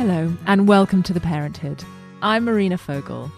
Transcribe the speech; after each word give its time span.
Hello, 0.00 0.34
and 0.46 0.66
welcome 0.66 1.02
to 1.02 1.12
The 1.12 1.20
Parenthood. 1.20 1.84
I'm 2.22 2.46
Marina 2.46 2.78
Fogle. 2.78 3.30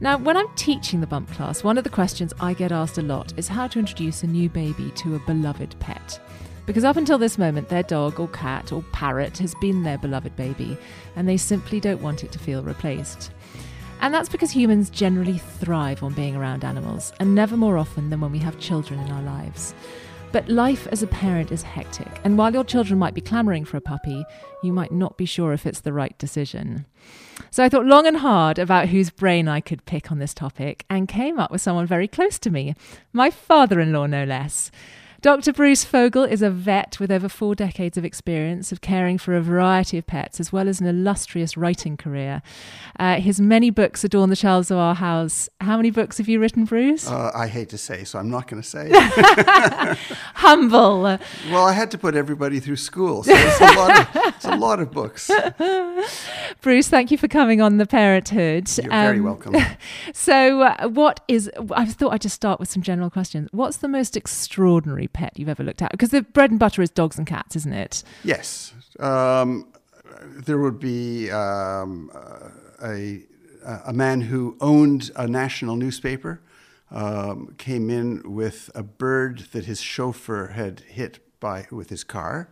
Now, 0.00 0.16
when 0.16 0.34
I'm 0.34 0.48
teaching 0.54 1.02
the 1.02 1.06
bump 1.06 1.30
class, 1.32 1.62
one 1.62 1.76
of 1.76 1.84
the 1.84 1.90
questions 1.90 2.32
I 2.40 2.54
get 2.54 2.72
asked 2.72 2.96
a 2.96 3.02
lot 3.02 3.34
is 3.36 3.48
how 3.48 3.66
to 3.66 3.78
introduce 3.78 4.22
a 4.22 4.26
new 4.26 4.48
baby 4.48 4.92
to 4.92 5.14
a 5.14 5.18
beloved 5.18 5.78
pet. 5.78 6.18
Because 6.64 6.84
up 6.84 6.96
until 6.96 7.18
this 7.18 7.36
moment, 7.36 7.68
their 7.68 7.82
dog 7.82 8.18
or 8.18 8.28
cat 8.28 8.72
or 8.72 8.82
parrot 8.92 9.36
has 9.36 9.54
been 9.56 9.82
their 9.82 9.98
beloved 9.98 10.34
baby, 10.36 10.78
and 11.16 11.28
they 11.28 11.36
simply 11.36 11.80
don't 11.80 12.00
want 12.00 12.24
it 12.24 12.32
to 12.32 12.38
feel 12.38 12.62
replaced. 12.62 13.30
And 14.00 14.14
that's 14.14 14.30
because 14.30 14.50
humans 14.50 14.88
generally 14.88 15.36
thrive 15.36 16.02
on 16.02 16.14
being 16.14 16.34
around 16.34 16.64
animals, 16.64 17.12
and 17.20 17.34
never 17.34 17.58
more 17.58 17.76
often 17.76 18.08
than 18.08 18.22
when 18.22 18.32
we 18.32 18.38
have 18.38 18.58
children 18.58 19.00
in 19.00 19.12
our 19.12 19.22
lives. 19.22 19.74
But 20.32 20.48
life 20.48 20.86
as 20.92 21.02
a 21.02 21.08
parent 21.08 21.50
is 21.50 21.62
hectic, 21.62 22.20
and 22.22 22.38
while 22.38 22.52
your 22.52 22.62
children 22.62 23.00
might 23.00 23.14
be 23.14 23.20
clamouring 23.20 23.64
for 23.64 23.76
a 23.76 23.80
puppy, 23.80 24.24
you 24.62 24.72
might 24.72 24.92
not 24.92 25.16
be 25.16 25.24
sure 25.24 25.52
if 25.52 25.66
it's 25.66 25.80
the 25.80 25.92
right 25.92 26.16
decision. 26.18 26.86
So 27.50 27.64
I 27.64 27.68
thought 27.68 27.86
long 27.86 28.06
and 28.06 28.18
hard 28.18 28.58
about 28.58 28.90
whose 28.90 29.10
brain 29.10 29.48
I 29.48 29.60
could 29.60 29.84
pick 29.86 30.12
on 30.12 30.20
this 30.20 30.32
topic 30.32 30.84
and 30.88 31.08
came 31.08 31.40
up 31.40 31.50
with 31.50 31.60
someone 31.60 31.86
very 31.86 32.06
close 32.06 32.38
to 32.40 32.50
me 32.50 32.76
my 33.12 33.30
father 33.30 33.80
in 33.80 33.92
law, 33.92 34.06
no 34.06 34.22
less. 34.22 34.70
Dr. 35.22 35.52
Bruce 35.52 35.84
Fogle 35.84 36.24
is 36.24 36.40
a 36.40 36.50
vet 36.50 36.98
with 36.98 37.10
over 37.10 37.28
four 37.28 37.54
decades 37.54 37.98
of 37.98 38.06
experience 38.06 38.72
of 38.72 38.80
caring 38.80 39.18
for 39.18 39.34
a 39.34 39.42
variety 39.42 39.98
of 39.98 40.06
pets, 40.06 40.40
as 40.40 40.50
well 40.50 40.66
as 40.66 40.80
an 40.80 40.86
illustrious 40.86 41.58
writing 41.58 41.98
career. 41.98 42.40
Uh, 42.98 43.16
his 43.16 43.38
many 43.38 43.68
books 43.68 44.02
adorn 44.02 44.30
the 44.30 44.36
shelves 44.36 44.70
of 44.70 44.78
our 44.78 44.94
house. 44.94 45.50
How 45.60 45.76
many 45.76 45.90
books 45.90 46.16
have 46.16 46.26
you 46.26 46.40
written, 46.40 46.64
Bruce? 46.64 47.06
Uh, 47.06 47.30
I 47.34 47.48
hate 47.48 47.68
to 47.68 47.76
say, 47.76 48.04
so 48.04 48.18
I'm 48.18 48.30
not 48.30 48.48
going 48.48 48.62
to 48.62 48.68
say. 48.68 48.88
Humble. 50.36 51.02
well, 51.02 51.66
I 51.66 51.72
had 51.72 51.90
to 51.90 51.98
put 51.98 52.14
everybody 52.14 52.58
through 52.58 52.76
school, 52.76 53.22
so 53.22 53.32
it's 53.34 53.60
a 53.60 53.76
lot 53.76 54.00
of, 54.00 54.34
it's 54.34 54.44
a 54.46 54.56
lot 54.56 54.80
of 54.80 54.90
books. 54.90 55.30
Bruce, 56.62 56.88
thank 56.88 57.10
you 57.10 57.18
for 57.18 57.28
coming 57.28 57.60
on 57.60 57.76
The 57.76 57.86
Parenthood. 57.86 58.70
You're 58.78 58.86
um, 58.86 59.06
very 59.06 59.20
welcome. 59.20 59.54
So, 60.12 60.62
uh, 60.62 60.88
what 60.88 61.20
is, 61.28 61.50
I 61.70 61.84
thought 61.86 62.12
I'd 62.12 62.20
just 62.20 62.34
start 62.34 62.58
with 62.58 62.70
some 62.70 62.82
general 62.82 63.10
questions. 63.10 63.48
What's 63.52 63.76
the 63.78 63.88
most 63.88 64.16
extraordinary 64.16 65.08
pet 65.12 65.32
you've 65.36 65.48
ever 65.48 65.62
looked 65.62 65.82
at? 65.82 65.90
Because 65.92 66.10
the 66.10 66.22
bread 66.22 66.50
and 66.50 66.58
butter 66.58 66.82
is 66.82 66.90
dogs 66.90 67.18
and 67.18 67.26
cats, 67.26 67.56
isn't 67.56 67.72
it? 67.72 68.02
Yes. 68.24 68.72
Um, 68.98 69.72
there 70.22 70.58
would 70.58 70.78
be 70.78 71.30
um, 71.30 72.10
a, 72.82 73.22
a 73.86 73.92
man 73.92 74.22
who 74.22 74.56
owned 74.60 75.10
a 75.16 75.26
national 75.26 75.76
newspaper, 75.76 76.40
um, 76.90 77.54
came 77.58 77.90
in 77.90 78.34
with 78.34 78.70
a 78.74 78.82
bird 78.82 79.46
that 79.52 79.66
his 79.66 79.80
chauffeur 79.80 80.48
had 80.48 80.80
hit 80.80 81.20
by 81.40 81.66
with 81.70 81.88
his 81.88 82.04
car 82.04 82.50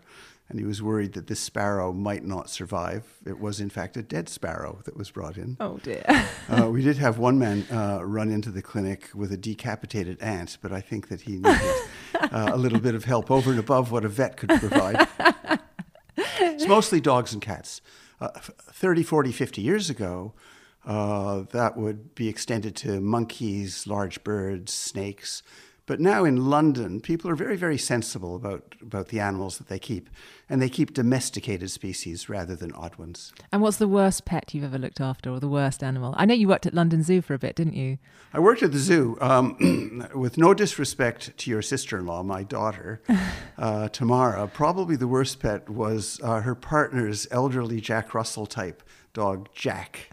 and 0.48 0.58
he 0.58 0.64
was 0.64 0.82
worried 0.82 1.12
that 1.12 1.26
this 1.26 1.40
sparrow 1.40 1.92
might 1.92 2.24
not 2.24 2.48
survive. 2.48 3.04
It 3.26 3.38
was, 3.38 3.60
in 3.60 3.68
fact, 3.68 3.96
a 3.96 4.02
dead 4.02 4.28
sparrow 4.28 4.80
that 4.84 4.96
was 4.96 5.10
brought 5.10 5.36
in. 5.36 5.56
Oh, 5.60 5.78
dear. 5.82 6.04
uh, 6.48 6.70
we 6.70 6.82
did 6.82 6.96
have 6.96 7.18
one 7.18 7.38
man 7.38 7.66
uh, 7.70 8.00
run 8.02 8.30
into 8.30 8.50
the 8.50 8.62
clinic 8.62 9.10
with 9.14 9.30
a 9.30 9.36
decapitated 9.36 10.20
ant, 10.22 10.56
but 10.62 10.72
I 10.72 10.80
think 10.80 11.08
that 11.08 11.22
he 11.22 11.32
needed 11.32 11.74
uh, 12.14 12.50
a 12.52 12.56
little 12.56 12.80
bit 12.80 12.94
of 12.94 13.04
help 13.04 13.30
over 13.30 13.50
and 13.50 13.58
above 13.58 13.92
what 13.92 14.04
a 14.04 14.08
vet 14.08 14.38
could 14.38 14.48
provide. 14.48 15.06
it's 16.16 16.66
mostly 16.66 17.00
dogs 17.00 17.32
and 17.34 17.42
cats. 17.42 17.82
Uh, 18.20 18.30
30, 18.38 19.02
40, 19.02 19.32
50 19.32 19.60
years 19.60 19.90
ago, 19.90 20.32
uh, 20.86 21.44
that 21.52 21.76
would 21.76 22.14
be 22.14 22.28
extended 22.28 22.74
to 22.74 23.00
monkeys, 23.00 23.86
large 23.86 24.24
birds, 24.24 24.72
snakes. 24.72 25.42
But 25.88 26.00
now 26.00 26.26
in 26.26 26.50
London, 26.50 27.00
people 27.00 27.30
are 27.30 27.34
very, 27.34 27.56
very 27.56 27.78
sensible 27.78 28.36
about, 28.36 28.74
about 28.82 29.08
the 29.08 29.20
animals 29.20 29.56
that 29.56 29.68
they 29.68 29.78
keep, 29.78 30.10
and 30.46 30.60
they 30.60 30.68
keep 30.68 30.92
domesticated 30.92 31.70
species 31.70 32.28
rather 32.28 32.54
than 32.54 32.72
odd 32.74 32.96
ones. 32.96 33.32
And 33.50 33.62
what's 33.62 33.78
the 33.78 33.88
worst 33.88 34.26
pet 34.26 34.52
you've 34.52 34.64
ever 34.64 34.76
looked 34.76 35.00
after, 35.00 35.30
or 35.30 35.40
the 35.40 35.48
worst 35.48 35.82
animal? 35.82 36.14
I 36.18 36.26
know 36.26 36.34
you 36.34 36.46
worked 36.46 36.66
at 36.66 36.74
London 36.74 37.02
Zoo 37.02 37.22
for 37.22 37.32
a 37.32 37.38
bit, 37.38 37.56
didn't 37.56 37.72
you? 37.72 37.96
I 38.34 38.38
worked 38.38 38.62
at 38.62 38.72
the 38.72 38.78
zoo. 38.78 39.16
Um, 39.22 40.06
with 40.14 40.36
no 40.36 40.52
disrespect 40.52 41.34
to 41.38 41.50
your 41.50 41.62
sister-in-law, 41.62 42.22
my 42.22 42.42
daughter, 42.42 43.00
uh, 43.58 43.88
Tamara, 43.88 44.46
probably 44.46 44.94
the 44.94 45.08
worst 45.08 45.40
pet 45.40 45.70
was 45.70 46.20
uh, 46.22 46.42
her 46.42 46.54
partner's 46.54 47.26
elderly 47.30 47.80
Jack 47.80 48.12
Russell 48.12 48.44
type 48.44 48.82
dog 49.18 49.48
Jack. 49.52 50.10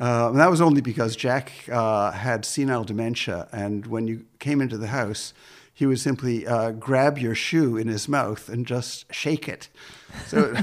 Uh, 0.00 0.28
and 0.30 0.40
that 0.40 0.50
was 0.50 0.60
only 0.60 0.80
because 0.80 1.14
Jack 1.14 1.52
uh, 1.70 2.10
had 2.10 2.44
senile 2.44 2.82
dementia, 2.82 3.48
and 3.52 3.86
when 3.86 4.08
you 4.08 4.26
came 4.40 4.60
into 4.60 4.76
the 4.76 4.88
house, 4.88 5.32
he 5.72 5.86
would 5.86 6.00
simply 6.00 6.44
uh, 6.44 6.72
grab 6.72 7.16
your 7.16 7.36
shoe 7.36 7.76
in 7.76 7.86
his 7.86 8.08
mouth 8.08 8.48
and 8.48 8.66
just 8.66 9.12
shake 9.14 9.48
it. 9.48 9.68
So 10.26 10.54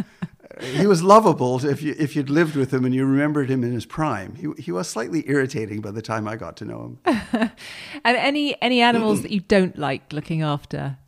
he 0.60 0.86
was 0.86 1.02
lovable 1.02 1.64
if 1.64 1.82
you 1.82 1.94
if 1.98 2.14
you'd 2.14 2.28
lived 2.28 2.56
with 2.56 2.74
him 2.74 2.84
and 2.84 2.94
you 2.94 3.06
remembered 3.06 3.48
him 3.48 3.64
in 3.64 3.72
his 3.72 3.86
prime. 3.86 4.34
He 4.34 4.62
he 4.62 4.70
was 4.70 4.86
slightly 4.86 5.24
irritating 5.28 5.80
by 5.80 5.92
the 5.92 6.02
time 6.02 6.28
I 6.28 6.36
got 6.36 6.58
to 6.58 6.66
know 6.66 6.80
him. 6.84 6.98
and 8.04 8.16
any 8.18 8.60
any 8.60 8.82
animals 8.82 9.22
that 9.22 9.30
you 9.30 9.40
don't 9.40 9.78
like 9.78 10.12
looking 10.12 10.42
after? 10.42 10.98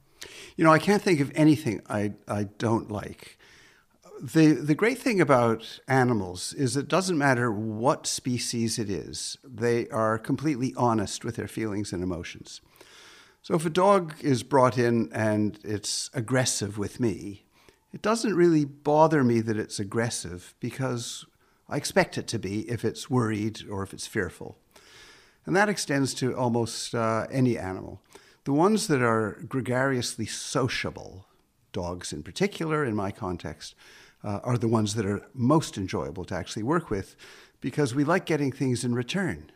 You 0.56 0.64
know, 0.64 0.72
I 0.72 0.78
can't 0.78 1.02
think 1.02 1.20
of 1.20 1.30
anything 1.34 1.82
I 1.90 2.12
I 2.26 2.44
don't 2.58 2.90
like 2.90 3.36
the 4.20 4.52
the 4.52 4.74
great 4.74 4.98
thing 4.98 5.20
about 5.20 5.80
animals 5.88 6.52
is 6.52 6.76
it 6.76 6.88
doesn't 6.88 7.16
matter 7.16 7.50
what 7.50 8.06
species 8.06 8.78
it 8.78 8.90
is; 8.90 9.38
they 9.42 9.88
are 9.88 10.18
completely 10.18 10.74
honest 10.76 11.24
with 11.24 11.36
their 11.36 11.48
feelings 11.48 11.92
and 11.92 12.02
emotions. 12.02 12.60
So 13.42 13.54
if 13.54 13.64
a 13.64 13.70
dog 13.70 14.14
is 14.20 14.42
brought 14.42 14.76
in 14.76 15.10
and 15.12 15.58
it's 15.64 16.10
aggressive 16.12 16.76
with 16.76 17.00
me, 17.00 17.44
it 17.92 18.02
doesn't 18.02 18.36
really 18.36 18.66
bother 18.66 19.24
me 19.24 19.40
that 19.40 19.56
it's 19.56 19.80
aggressive 19.80 20.54
because 20.60 21.24
I 21.68 21.78
expect 21.78 22.18
it 22.18 22.26
to 22.28 22.38
be 22.38 22.68
if 22.68 22.84
it's 22.84 23.08
worried 23.08 23.62
or 23.70 23.82
if 23.82 23.94
it's 23.94 24.06
fearful. 24.06 24.58
And 25.46 25.56
that 25.56 25.70
extends 25.70 26.12
to 26.14 26.36
almost 26.36 26.94
uh, 26.94 27.26
any 27.30 27.56
animal. 27.56 28.02
The 28.44 28.52
ones 28.52 28.88
that 28.88 29.00
are 29.00 29.42
gregariously 29.48 30.26
sociable, 30.26 31.26
dogs 31.72 32.12
in 32.12 32.22
particular, 32.22 32.84
in 32.84 32.94
my 32.94 33.10
context, 33.10 33.74
uh, 34.22 34.40
are 34.42 34.58
the 34.58 34.68
ones 34.68 34.94
that 34.94 35.06
are 35.06 35.26
most 35.34 35.76
enjoyable 35.76 36.24
to 36.26 36.34
actually 36.34 36.62
work 36.62 36.90
with 36.90 37.16
because 37.60 37.94
we 37.94 38.04
like 38.04 38.26
getting 38.26 38.52
things 38.52 38.84
in 38.84 38.94
return. 38.94 39.50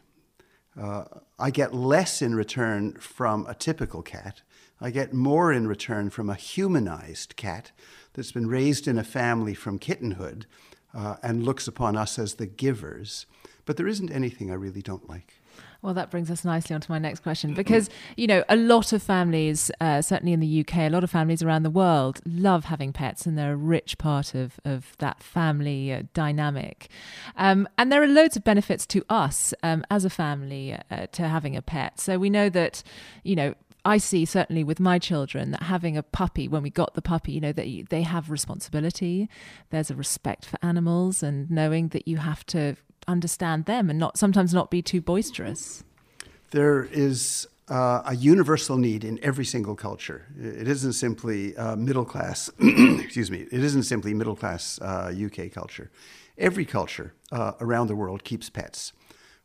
Uh, 0.80 1.04
I 1.38 1.50
get 1.50 1.74
less 1.74 2.20
in 2.20 2.34
return 2.34 2.94
from 2.94 3.46
a 3.46 3.54
typical 3.54 4.02
cat. 4.02 4.42
I 4.80 4.90
get 4.90 5.12
more 5.12 5.52
in 5.52 5.68
return 5.68 6.10
from 6.10 6.28
a 6.28 6.34
humanized 6.34 7.36
cat 7.36 7.72
that's 8.12 8.32
been 8.32 8.48
raised 8.48 8.88
in 8.88 8.98
a 8.98 9.04
family 9.04 9.54
from 9.54 9.78
kittenhood 9.78 10.46
uh, 10.92 11.16
and 11.22 11.44
looks 11.44 11.68
upon 11.68 11.96
us 11.96 12.18
as 12.18 12.34
the 12.34 12.46
givers. 12.46 13.26
But 13.64 13.76
there 13.76 13.88
isn't 13.88 14.10
anything 14.10 14.50
I 14.50 14.54
really 14.54 14.82
don't 14.82 15.08
like. 15.08 15.40
Well, 15.82 15.92
that 15.94 16.10
brings 16.10 16.30
us 16.30 16.44
nicely 16.44 16.74
onto 16.74 16.90
my 16.90 16.98
next 16.98 17.20
question 17.20 17.52
because, 17.52 17.90
you 18.16 18.26
know, 18.26 18.42
a 18.48 18.56
lot 18.56 18.94
of 18.94 19.02
families, 19.02 19.70
uh, 19.80 20.00
certainly 20.00 20.32
in 20.32 20.40
the 20.40 20.60
UK, 20.60 20.76
a 20.78 20.88
lot 20.88 21.04
of 21.04 21.10
families 21.10 21.42
around 21.42 21.62
the 21.62 21.70
world 21.70 22.20
love 22.24 22.64
having 22.64 22.92
pets 22.92 23.26
and 23.26 23.36
they're 23.36 23.52
a 23.52 23.56
rich 23.56 23.98
part 23.98 24.34
of, 24.34 24.58
of 24.64 24.96
that 24.98 25.22
family 25.22 25.92
uh, 25.92 26.02
dynamic. 26.14 26.88
Um, 27.36 27.68
and 27.76 27.92
there 27.92 28.02
are 28.02 28.06
loads 28.06 28.34
of 28.34 28.44
benefits 28.44 28.86
to 28.86 29.04
us 29.10 29.52
um, 29.62 29.84
as 29.90 30.06
a 30.06 30.10
family 30.10 30.78
uh, 30.90 31.06
to 31.12 31.28
having 31.28 31.54
a 31.54 31.60
pet. 31.60 32.00
So 32.00 32.18
we 32.18 32.30
know 32.30 32.48
that, 32.48 32.82
you 33.22 33.36
know, 33.36 33.54
I 33.84 33.98
see 33.98 34.24
certainly 34.24 34.64
with 34.64 34.80
my 34.80 34.98
children 34.98 35.50
that 35.50 35.64
having 35.64 35.96
a 35.98 36.02
puppy, 36.02 36.48
when 36.48 36.62
we 36.62 36.70
got 36.70 36.94
the 36.94 37.02
puppy, 37.02 37.32
you 37.32 37.40
know, 37.40 37.52
that 37.52 37.86
they 37.90 38.02
have 38.02 38.30
responsibility. 38.30 39.28
There's 39.68 39.90
a 39.90 39.94
respect 39.94 40.46
for 40.46 40.58
animals 40.62 41.22
and 41.22 41.50
knowing 41.50 41.88
that 41.88 42.08
you 42.08 42.16
have 42.16 42.46
to 42.46 42.76
understand 43.08 43.64
them 43.66 43.90
and 43.90 43.98
not 43.98 44.16
sometimes 44.18 44.52
not 44.54 44.70
be 44.70 44.82
too 44.82 45.00
boisterous? 45.00 45.84
There 46.50 46.84
is 46.84 47.46
uh, 47.68 48.02
a 48.06 48.14
universal 48.14 48.76
need 48.76 49.04
in 49.04 49.18
every 49.22 49.44
single 49.44 49.74
culture. 49.74 50.26
It 50.38 50.68
isn't 50.68 50.92
simply 50.92 51.56
uh, 51.56 51.76
middle 51.76 52.04
class, 52.04 52.50
excuse 52.60 53.30
me, 53.30 53.46
it 53.50 53.64
isn't 53.64 53.84
simply 53.84 54.14
middle 54.14 54.36
class 54.36 54.78
uh, 54.80 55.12
UK 55.16 55.50
culture. 55.52 55.90
Every 56.36 56.64
culture 56.64 57.14
uh, 57.32 57.52
around 57.60 57.86
the 57.86 57.96
world 57.96 58.24
keeps 58.24 58.50
pets. 58.50 58.92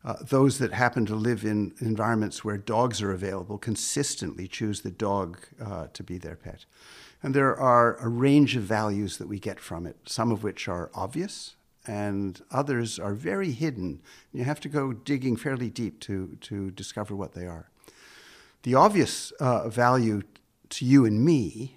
uh, 0.04 0.14
those 0.22 0.58
that 0.58 0.72
happen 0.72 1.04
to 1.06 1.14
live 1.14 1.44
in 1.44 1.74
environments 1.80 2.44
where 2.44 2.56
dogs 2.56 3.02
are 3.02 3.12
available 3.12 3.58
consistently 3.58 4.48
choose 4.48 4.80
the 4.80 4.90
dog 4.90 5.38
uh, 5.62 5.88
to 5.92 6.02
be 6.02 6.16
their 6.18 6.36
pet. 6.36 6.64
And 7.22 7.34
there 7.34 7.54
are 7.54 7.96
a 7.96 8.08
range 8.08 8.56
of 8.56 8.62
values 8.62 9.18
that 9.18 9.28
we 9.28 9.38
get 9.38 9.60
from 9.60 9.86
it, 9.86 9.96
some 10.06 10.32
of 10.32 10.42
which 10.42 10.68
are 10.68 10.90
obvious, 10.94 11.54
and 11.86 12.40
others 12.50 12.98
are 12.98 13.14
very 13.14 13.52
hidden. 13.52 14.00
You 14.32 14.44
have 14.44 14.60
to 14.60 14.68
go 14.68 14.92
digging 14.92 15.36
fairly 15.36 15.70
deep 15.70 16.00
to, 16.00 16.36
to 16.42 16.70
discover 16.70 17.16
what 17.16 17.32
they 17.32 17.46
are. 17.46 17.70
The 18.62 18.74
obvious 18.74 19.30
uh, 19.40 19.68
value 19.68 20.22
to 20.70 20.84
you 20.84 21.06
and 21.06 21.24
me 21.24 21.76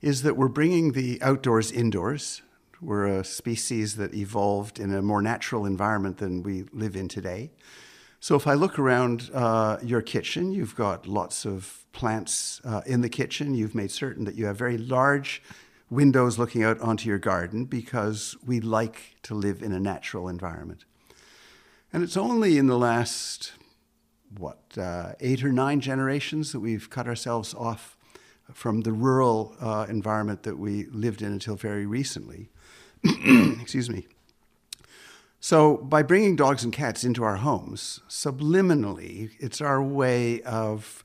is 0.00 0.22
that 0.22 0.36
we're 0.36 0.48
bringing 0.48 0.92
the 0.92 1.20
outdoors 1.22 1.72
indoors. 1.72 2.42
We're 2.80 3.06
a 3.06 3.24
species 3.24 3.96
that 3.96 4.14
evolved 4.14 4.78
in 4.80 4.92
a 4.92 5.00
more 5.00 5.22
natural 5.22 5.64
environment 5.64 6.18
than 6.18 6.42
we 6.42 6.64
live 6.72 6.96
in 6.96 7.08
today. 7.08 7.52
So 8.20 8.36
if 8.36 8.46
I 8.46 8.54
look 8.54 8.78
around 8.78 9.30
uh, 9.32 9.78
your 9.82 10.02
kitchen, 10.02 10.52
you've 10.52 10.76
got 10.76 11.06
lots 11.06 11.44
of 11.44 11.84
plants 11.92 12.60
uh, 12.64 12.82
in 12.86 13.00
the 13.00 13.08
kitchen. 13.08 13.54
You've 13.54 13.74
made 13.74 13.90
certain 13.90 14.24
that 14.24 14.34
you 14.34 14.46
have 14.46 14.56
very 14.56 14.78
large 14.78 15.42
windows 15.92 16.38
looking 16.38 16.64
out 16.64 16.80
onto 16.80 17.06
your 17.08 17.18
garden 17.18 17.66
because 17.66 18.34
we 18.46 18.60
like 18.60 19.16
to 19.22 19.34
live 19.34 19.62
in 19.62 19.72
a 19.72 19.78
natural 19.78 20.26
environment. 20.26 20.86
And 21.92 22.02
it's 22.02 22.16
only 22.16 22.56
in 22.56 22.66
the 22.66 22.78
last, 22.78 23.52
what, 24.38 24.62
uh, 24.78 25.12
eight 25.20 25.44
or 25.44 25.52
nine 25.52 25.80
generations 25.80 26.52
that 26.52 26.60
we've 26.60 26.88
cut 26.88 27.06
ourselves 27.06 27.52
off 27.52 27.98
from 28.54 28.80
the 28.80 28.92
rural 28.92 29.54
uh, 29.60 29.86
environment 29.88 30.44
that 30.44 30.58
we 30.58 30.86
lived 30.86 31.20
in 31.20 31.30
until 31.30 31.56
very 31.56 31.84
recently. 31.84 32.48
Excuse 33.04 33.90
me. 33.90 34.06
So, 35.40 35.76
by 35.76 36.02
bringing 36.02 36.36
dogs 36.36 36.62
and 36.62 36.72
cats 36.72 37.04
into 37.04 37.24
our 37.24 37.36
homes, 37.36 38.00
subliminally, 38.08 39.30
it's 39.40 39.60
our 39.60 39.82
way 39.82 40.40
of 40.42 41.02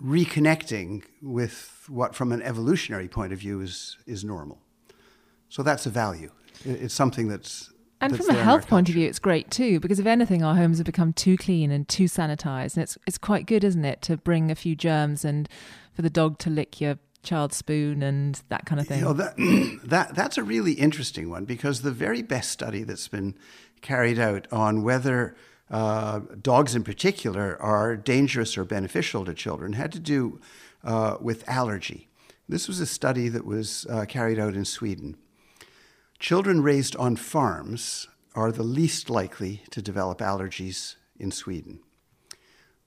reconnecting 0.00 1.02
with 1.20 1.79
what, 1.90 2.14
from 2.14 2.32
an 2.32 2.42
evolutionary 2.42 3.08
point 3.08 3.32
of 3.32 3.38
view, 3.38 3.60
is, 3.60 3.96
is 4.06 4.24
normal. 4.24 4.58
So, 5.48 5.62
that's 5.62 5.86
a 5.86 5.90
value. 5.90 6.30
It's 6.64 6.94
something 6.94 7.28
that's. 7.28 7.72
And 8.00 8.12
that's 8.12 8.24
from 8.24 8.30
a 8.30 8.32
there 8.32 8.42
in 8.42 8.48
our 8.48 8.52
health 8.56 8.68
point 8.68 8.88
of 8.88 8.94
view, 8.94 9.06
it's 9.06 9.18
great 9.18 9.50
too, 9.50 9.78
because 9.78 9.98
if 9.98 10.06
anything, 10.06 10.42
our 10.42 10.54
homes 10.54 10.78
have 10.78 10.86
become 10.86 11.12
too 11.12 11.36
clean 11.36 11.70
and 11.70 11.86
too 11.86 12.04
sanitized. 12.04 12.76
And 12.76 12.82
it's, 12.82 12.96
it's 13.06 13.18
quite 13.18 13.44
good, 13.44 13.62
isn't 13.62 13.84
it, 13.84 14.00
to 14.02 14.16
bring 14.16 14.50
a 14.50 14.54
few 14.54 14.74
germs 14.74 15.22
and 15.22 15.48
for 15.92 16.00
the 16.00 16.08
dog 16.08 16.38
to 16.38 16.50
lick 16.50 16.80
your 16.80 16.98
child's 17.22 17.56
spoon 17.56 18.02
and 18.02 18.40
that 18.48 18.64
kind 18.64 18.80
of 18.80 18.86
thing. 18.86 19.00
You 19.00 19.04
know, 19.06 19.12
that, 19.12 19.80
that, 19.84 20.14
that's 20.14 20.38
a 20.38 20.42
really 20.42 20.72
interesting 20.72 21.30
one 21.30 21.44
because 21.44 21.82
the 21.82 21.90
very 21.90 22.22
best 22.22 22.50
study 22.50 22.82
that's 22.82 23.08
been 23.08 23.36
carried 23.82 24.18
out 24.18 24.46
on 24.52 24.82
whether 24.82 25.36
uh, 25.70 26.20
dogs 26.40 26.74
in 26.74 26.82
particular 26.82 27.60
are 27.60 27.96
dangerous 27.96 28.58
or 28.58 28.64
beneficial 28.64 29.24
to 29.24 29.34
children 29.34 29.74
had 29.74 29.92
to 29.92 30.00
do 30.00 30.40
uh, 30.84 31.16
with 31.20 31.48
allergy. 31.48 32.08
This 32.48 32.66
was 32.66 32.80
a 32.80 32.86
study 32.86 33.28
that 33.28 33.44
was 33.44 33.86
uh, 33.88 34.06
carried 34.06 34.38
out 34.38 34.54
in 34.54 34.64
Sweden. 34.64 35.16
Children 36.18 36.62
raised 36.62 36.96
on 36.96 37.16
farms 37.16 38.08
are 38.34 38.52
the 38.52 38.62
least 38.62 39.08
likely 39.08 39.62
to 39.70 39.82
develop 39.82 40.18
allergies 40.18 40.96
in 41.18 41.30
Sweden. 41.30 41.80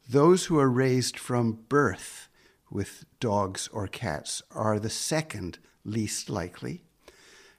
Those 0.09 0.45
who 0.45 0.59
are 0.59 0.69
raised 0.69 1.17
from 1.17 1.59
birth 1.69 2.27
with 2.69 3.05
dogs 3.19 3.69
or 3.71 3.87
cats 3.87 4.41
are 4.51 4.79
the 4.79 4.89
second 4.89 5.59
least 5.85 6.29
likely. 6.29 6.83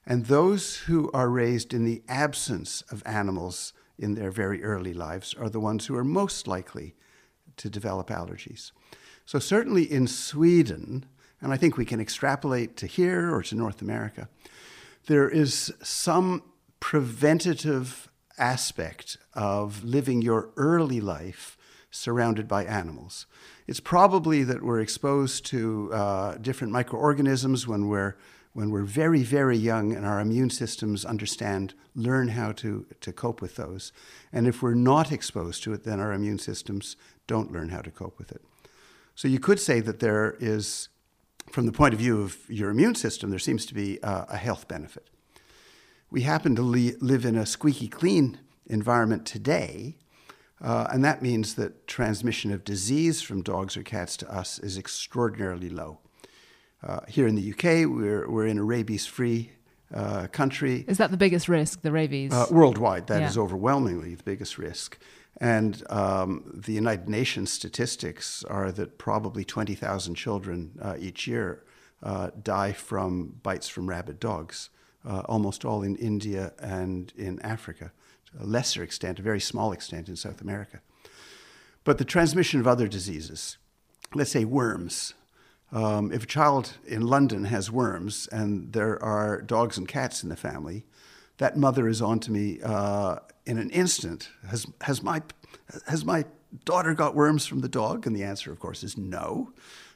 And 0.07 0.27
those 0.27 0.77
who 0.81 1.11
are 1.13 1.31
raised 1.31 1.73
in 1.73 1.85
the 1.85 2.03
absence 2.09 2.83
of 2.91 3.03
animals 3.07 3.73
in 3.99 4.15
their 4.15 4.31
very 4.31 4.63
early 4.63 4.93
lives 4.93 5.35
are 5.35 5.49
the 5.49 5.61
ones 5.61 5.87
who 5.87 5.97
are 5.97 6.05
most 6.05 6.47
likely 6.47 6.95
to 7.57 7.71
develop 7.71 8.09
allergies. 8.09 8.73
So, 9.27 9.39
certainly 9.39 9.91
in 9.91 10.07
Sweden, 10.07 11.07
and 11.41 11.53
I 11.53 11.57
think 11.57 11.77
we 11.77 11.85
can 11.85 12.01
extrapolate 12.01 12.77
to 12.79 12.87
here 12.87 13.35
or 13.35 13.43
to 13.43 13.55
North 13.55 13.81
America, 13.81 14.29
there 15.07 15.29
is 15.29 15.73
some 15.83 16.43
preventative 16.81 18.09
aspect 18.39 19.17
of 19.35 19.85
living 19.85 20.21
your 20.21 20.51
early 20.57 21.01
life 21.01 21.57
surrounded 21.91 22.49
by 22.49 22.65
animals. 22.65 23.27
It's 23.67 23.81
probably 23.81 24.43
that 24.45 24.63
we're 24.63 24.81
exposed 24.81 25.47
to 25.47 25.91
uh, 25.93 26.35
different 26.37 26.73
microorganisms 26.73 27.67
when 27.67 27.89
we're 27.89 28.17
when 28.53 28.71
we're 28.71 28.85
very 28.85 29.23
very 29.23 29.57
young 29.57 29.93
and 29.93 30.07
our 30.07 30.21
immune 30.21 30.51
systems 30.51 31.05
understand 31.05 31.75
learn 31.97 32.29
how 32.29 32.53
to 32.53 32.87
to 33.01 33.13
cope 33.13 33.41
with 33.41 33.57
those. 33.57 33.93
And 34.33 34.47
if 34.47 34.63
we're 34.63 34.75
not 34.75 35.13
exposed 35.13 35.63
to 35.65 35.73
it, 35.73 35.85
then 35.85 36.01
our 36.01 36.13
immune 36.13 36.39
systems 36.39 36.97
don't 37.27 37.53
learn 37.53 37.71
how 37.71 37.81
to 37.81 37.91
cope 37.91 38.19
with 38.19 38.33
it. 38.33 38.43
So 39.15 39.29
you 39.29 39.39
could 39.39 39.61
say 39.61 39.81
that 39.81 40.01
there 40.01 40.37
is, 40.41 40.89
from 41.51 41.67
the 41.67 41.73
point 41.73 41.95
of 41.95 42.01
view 42.01 42.21
of 42.23 42.39
your 42.49 42.71
immune 42.71 42.95
system, 42.95 43.31
there 43.31 43.39
seems 43.39 43.65
to 43.67 43.75
be 43.75 44.03
uh, 44.03 44.25
a 44.29 44.37
health 44.37 44.67
benefit. 44.69 45.09
We 46.11 46.23
happen 46.23 46.55
to 46.57 46.63
li- 46.63 46.97
live 47.01 47.25
in 47.25 47.37
a 47.37 47.47
squeaky 47.47 47.89
clean 47.89 48.39
environment 48.67 49.25
today, 49.27 49.99
uh, 50.61 50.87
and 50.93 51.05
that 51.05 51.23
means 51.23 51.55
that 51.55 51.87
transmission 51.87 52.53
of 52.53 52.65
disease 52.65 53.21
from 53.23 53.43
dogs 53.43 53.77
or 53.77 53.83
cats 53.83 54.17
to 54.19 54.33
us 54.35 54.59
is 54.59 54.79
extraordinarily 54.79 55.69
low. 55.71 55.99
Uh, 56.83 57.01
here 57.09 57.27
in 57.27 57.35
the 57.35 57.53
UK, 57.53 57.89
we're, 57.89 58.29
we're 58.31 58.47
in 58.47 58.59
a 58.59 58.65
rabies 58.65 59.07
free 59.07 59.53
uh, 59.95 60.27
country. 60.33 60.85
Is 60.89 60.99
that 60.99 61.11
the 61.11 61.17
biggest 61.17 61.49
risk, 61.49 61.83
the 61.83 61.93
rabies? 61.93 62.33
Uh, 62.33 62.47
worldwide, 62.51 63.07
that 63.07 63.23
is 63.23 63.37
Yeah. 63.37 63.43
overwhelmingly 63.43 64.15
the 64.15 64.23
biggest 64.25 64.59
risk. 64.59 64.99
And 65.39 65.83
um, 65.91 66.45
the 66.55 66.73
United 66.73 67.09
Nations 67.09 67.53
statistics 67.53 68.45
are 68.45 68.71
that 68.73 68.99
probably 68.99 69.45
20,000 69.45 70.15
children 70.15 70.79
uh, 70.81 70.95
each 70.99 71.27
year 71.27 71.65
uh, 72.03 72.31
die 72.43 72.73
from 72.73 73.41
bites 73.43 73.69
from 73.69 73.89
rabid 73.89 74.21
dogs, 74.21 74.71
uh, 75.05 75.23
almost 75.27 75.65
all 75.65 75.83
in 75.83 75.97
India 75.97 76.53
and 76.59 77.13
in 77.17 77.41
Africa, 77.41 77.93
to 78.27 78.45
a 78.45 78.47
lesser 78.47 78.83
extent, 78.83 79.19
a 79.19 79.23
very 79.23 79.41
small 79.41 79.73
extent 79.73 80.09
in 80.09 80.17
South 80.17 80.41
America. 80.41 80.81
But 81.83 81.99
the 81.99 82.05
transmission 82.05 82.61
of 82.61 82.67
other 82.67 82.89
diseases, 82.89 83.59
let's 84.15 84.31
say 84.31 84.45
worms. 84.45 85.15
Um, 85.73 86.13
if 86.13 86.25
a 86.25 86.27
child 86.27 86.77
in 86.87 87.07
London 87.07 87.45
has 87.45 87.71
worms 87.71 88.29
and 88.31 88.73
there 88.73 89.03
are 89.03 89.43
dogs 89.43 89.77
and 89.77 89.89
cats 89.89 90.23
in 90.23 90.29
the 90.29 90.37
family, 90.37 90.85
that 91.39 91.57
mother 91.57 91.89
is 91.89 92.01
on 92.01 92.21
to 92.21 92.33
me 92.33 92.61
uh, 92.63 93.17
in 93.47 93.59
an 93.59 93.71
instant. 93.71 94.29
Has, 94.49 94.67
has, 94.83 95.03
my, 95.03 95.23
has 95.87 96.05
my 96.05 96.25
daughter 96.65 96.95
got 96.95 97.15
worms 97.15 97.47
from 97.47 97.61
the 97.61 97.69
dog? 97.69 98.07
And 98.07 98.15
the 98.15 98.23
answer, 98.23 98.53
of 98.53 98.59
course, 98.61 98.83
is 98.83 98.97
no. 98.97 99.53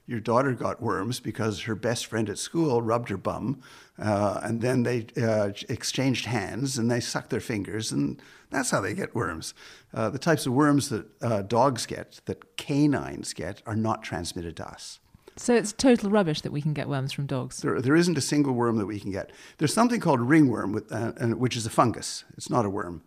Your 0.07 0.21
daughter 0.21 0.55
got 0.55 0.81
worms 0.81 1.21
because 1.21 1.61
her 1.63 1.75
best 1.75 2.07
friend 2.07 2.31
at 2.31 2.39
school 2.39 2.81
rubbed 2.81 3.11
her 3.11 3.19
bum, 3.19 3.61
uh, 3.99 4.41
and 4.43 4.63
then 4.63 4.83
they 4.83 5.07
uh, 5.23 5.51
exchanged 5.69 6.25
hands 6.25 6.79
and 6.79 6.91
they 6.91 6.99
sucked 6.99 7.29
their 7.29 7.41
fingers, 7.41 7.93
and 7.93 8.21
that's 8.49 8.71
how 8.71 8.81
they 8.81 8.95
get 8.95 9.15
worms. 9.15 9.53
Uh, 9.93 10.09
the 10.09 10.19
types 10.19 10.47
of 10.47 10.55
worms 10.55 10.89
that 10.89 11.07
uh, 11.21 11.43
dogs 11.43 11.85
get, 11.85 12.23
that 12.25 12.57
canines 12.57 13.35
get, 13.35 13.63
are 13.67 13.77
not 13.77 14.03
transmitted 14.03 14.57
to 14.57 14.67
us. 14.67 14.99
So 15.39 15.55
it's 15.55 15.73
total 15.73 16.11
rubbish 16.11 16.41
that 16.43 16.53
we 16.53 16.61
can 16.61 16.75
get 16.75 16.89
worms 16.89 17.13
from 17.13 17.27
dogs. 17.27 17.61
There, 17.61 17.81
there 17.81 17.97
isn't 17.97 18.19
a 18.19 18.23
single 18.23 18.53
worm 18.53 18.77
that 18.79 18.87
we 18.87 19.01
can 19.01 19.11
get. 19.11 19.31
There's 19.59 19.75
something 19.75 20.01
called 20.01 20.21
ringworm, 20.21 20.73
with, 20.73 20.93
uh, 20.93 21.13
which 21.37 21.57
is 21.57 21.67
a 21.67 21.71
fungus. 21.71 22.25
It's 22.37 22.51
not 22.51 22.65
a 22.65 22.71
worm. 22.71 23.03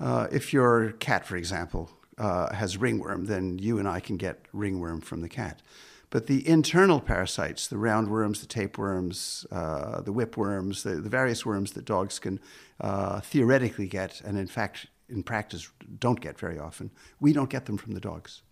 Uh, 0.00 0.26
if 0.32 0.52
your 0.52 0.92
cat, 0.92 1.26
for 1.26 1.36
example, 1.36 1.90
uh, 2.18 2.52
has 2.54 2.76
ringworm, 2.76 3.26
then 3.26 3.58
you 3.58 3.78
and 3.78 3.88
I 3.88 4.00
can 4.00 4.16
get 4.16 4.46
ringworm 4.52 5.00
from 5.00 5.20
the 5.20 5.28
cat. 5.28 5.62
But 6.10 6.26
the 6.26 6.46
internal 6.46 7.00
parasites, 7.00 7.66
the 7.66 7.76
roundworms, 7.76 8.40
the 8.40 8.46
tapeworms, 8.46 9.46
uh, 9.50 10.00
the 10.00 10.12
whipworms, 10.12 10.84
the, 10.84 10.96
the 10.96 11.08
various 11.08 11.44
worms 11.44 11.72
that 11.72 11.84
dogs 11.84 12.18
can 12.18 12.38
uh, 12.80 13.20
theoretically 13.20 13.88
get, 13.88 14.20
and 14.20 14.38
in 14.38 14.46
fact, 14.46 14.86
in 15.08 15.22
practice, 15.22 15.68
don't 15.98 16.20
get 16.20 16.38
very 16.38 16.58
often, 16.58 16.90
we 17.20 17.32
don't 17.32 17.50
get 17.50 17.66
them 17.66 17.76
from 17.76 17.94
the 17.94 18.00
dogs. 18.00 18.42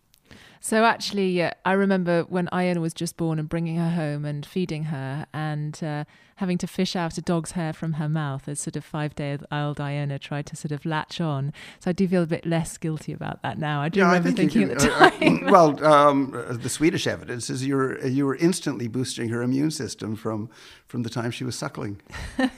So 0.61 0.85
actually, 0.85 1.43
uh, 1.43 1.51
I 1.65 1.73
remember 1.73 2.23
when 2.23 2.49
Iona 2.53 2.81
was 2.81 2.95
just 2.95 3.17
born 3.17 3.39
and 3.39 3.49
bringing 3.49 3.77
her 3.77 3.91
home 3.91 4.25
and 4.25 4.47
feeding 4.47 4.85
her 4.85 5.27
and 5.35 5.83
uh, 5.83 6.05
having 6.37 6.57
to 6.59 6.67
fish 6.67 6.95
out 6.95 7.19
a 7.19 7.21
dog's 7.21 7.53
hair 7.53 7.73
from 7.73 7.95
her 7.95 8.09
mouth 8.09 8.49
as 8.49 8.61
sort 8.61 8.77
of 8.77 8.85
five-day-old 8.85 9.81
Iona 9.81 10.19
tried 10.21 10.47
to 10.47 10.57
sort 10.57 10.71
of 10.71 10.87
latch 10.87 11.21
on. 11.21 11.53
So 11.81 11.91
I 11.91 11.93
do 11.93 12.07
feel 12.07 12.23
a 12.23 12.27
bit 12.27 12.47
less 12.47 12.79
guilty 12.79 13.13
about 13.13 13.43
that 13.43 13.59
now. 13.59 13.81
I 13.83 13.89
do 13.89 14.03
remember 14.05 14.29
you 14.31 14.37
thinking 14.37 14.69
can- 14.69 14.71
at 14.73 14.79
the 14.79 14.93
uh, 14.93 15.07
uh, 15.07 15.11
time. 15.11 15.45
well, 15.51 15.85
um, 15.85 16.33
uh, 16.35 16.53
the 16.53 16.69
Swedish 16.69 17.07
evidence 17.09 17.51
is 17.51 17.67
you 17.67 17.75
were 17.77 18.07
you 18.07 18.25
were 18.25 18.37
instantly 18.37 18.87
boosting 18.87 19.31
her 19.31 19.43
immune 19.43 19.71
system 19.73 20.15
from 20.15 20.49
from 20.87 21.03
the 21.03 21.11
time 21.11 21.31
she 21.31 21.45
was 21.45 21.57
suckling. 21.57 22.01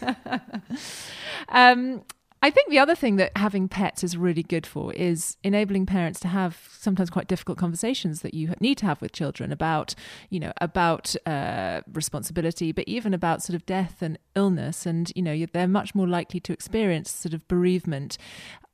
Um, 1.48 2.02
I 2.44 2.50
think 2.50 2.68
the 2.68 2.78
other 2.78 2.94
thing 2.94 3.16
that 3.16 3.34
having 3.38 3.68
pets 3.68 4.04
is 4.04 4.18
really 4.18 4.42
good 4.42 4.66
for 4.66 4.92
is 4.92 5.38
enabling 5.42 5.86
parents 5.86 6.20
to 6.20 6.28
have 6.28 6.68
sometimes 6.78 7.08
quite 7.08 7.26
difficult 7.26 7.56
conversations 7.56 8.20
that 8.20 8.34
you 8.34 8.52
need 8.60 8.76
to 8.78 8.84
have 8.84 9.00
with 9.00 9.12
children 9.12 9.50
about, 9.50 9.94
you 10.28 10.38
know, 10.38 10.52
about 10.60 11.16
uh, 11.24 11.80
responsibility, 11.90 12.70
but 12.70 12.86
even 12.86 13.14
about 13.14 13.42
sort 13.42 13.54
of 13.54 13.64
death 13.64 14.02
and 14.02 14.18
illness. 14.36 14.84
And, 14.84 15.10
you 15.16 15.22
know, 15.22 15.46
they're 15.54 15.66
much 15.66 15.94
more 15.94 16.06
likely 16.06 16.38
to 16.40 16.52
experience 16.52 17.10
sort 17.10 17.32
of 17.32 17.48
bereavement 17.48 18.18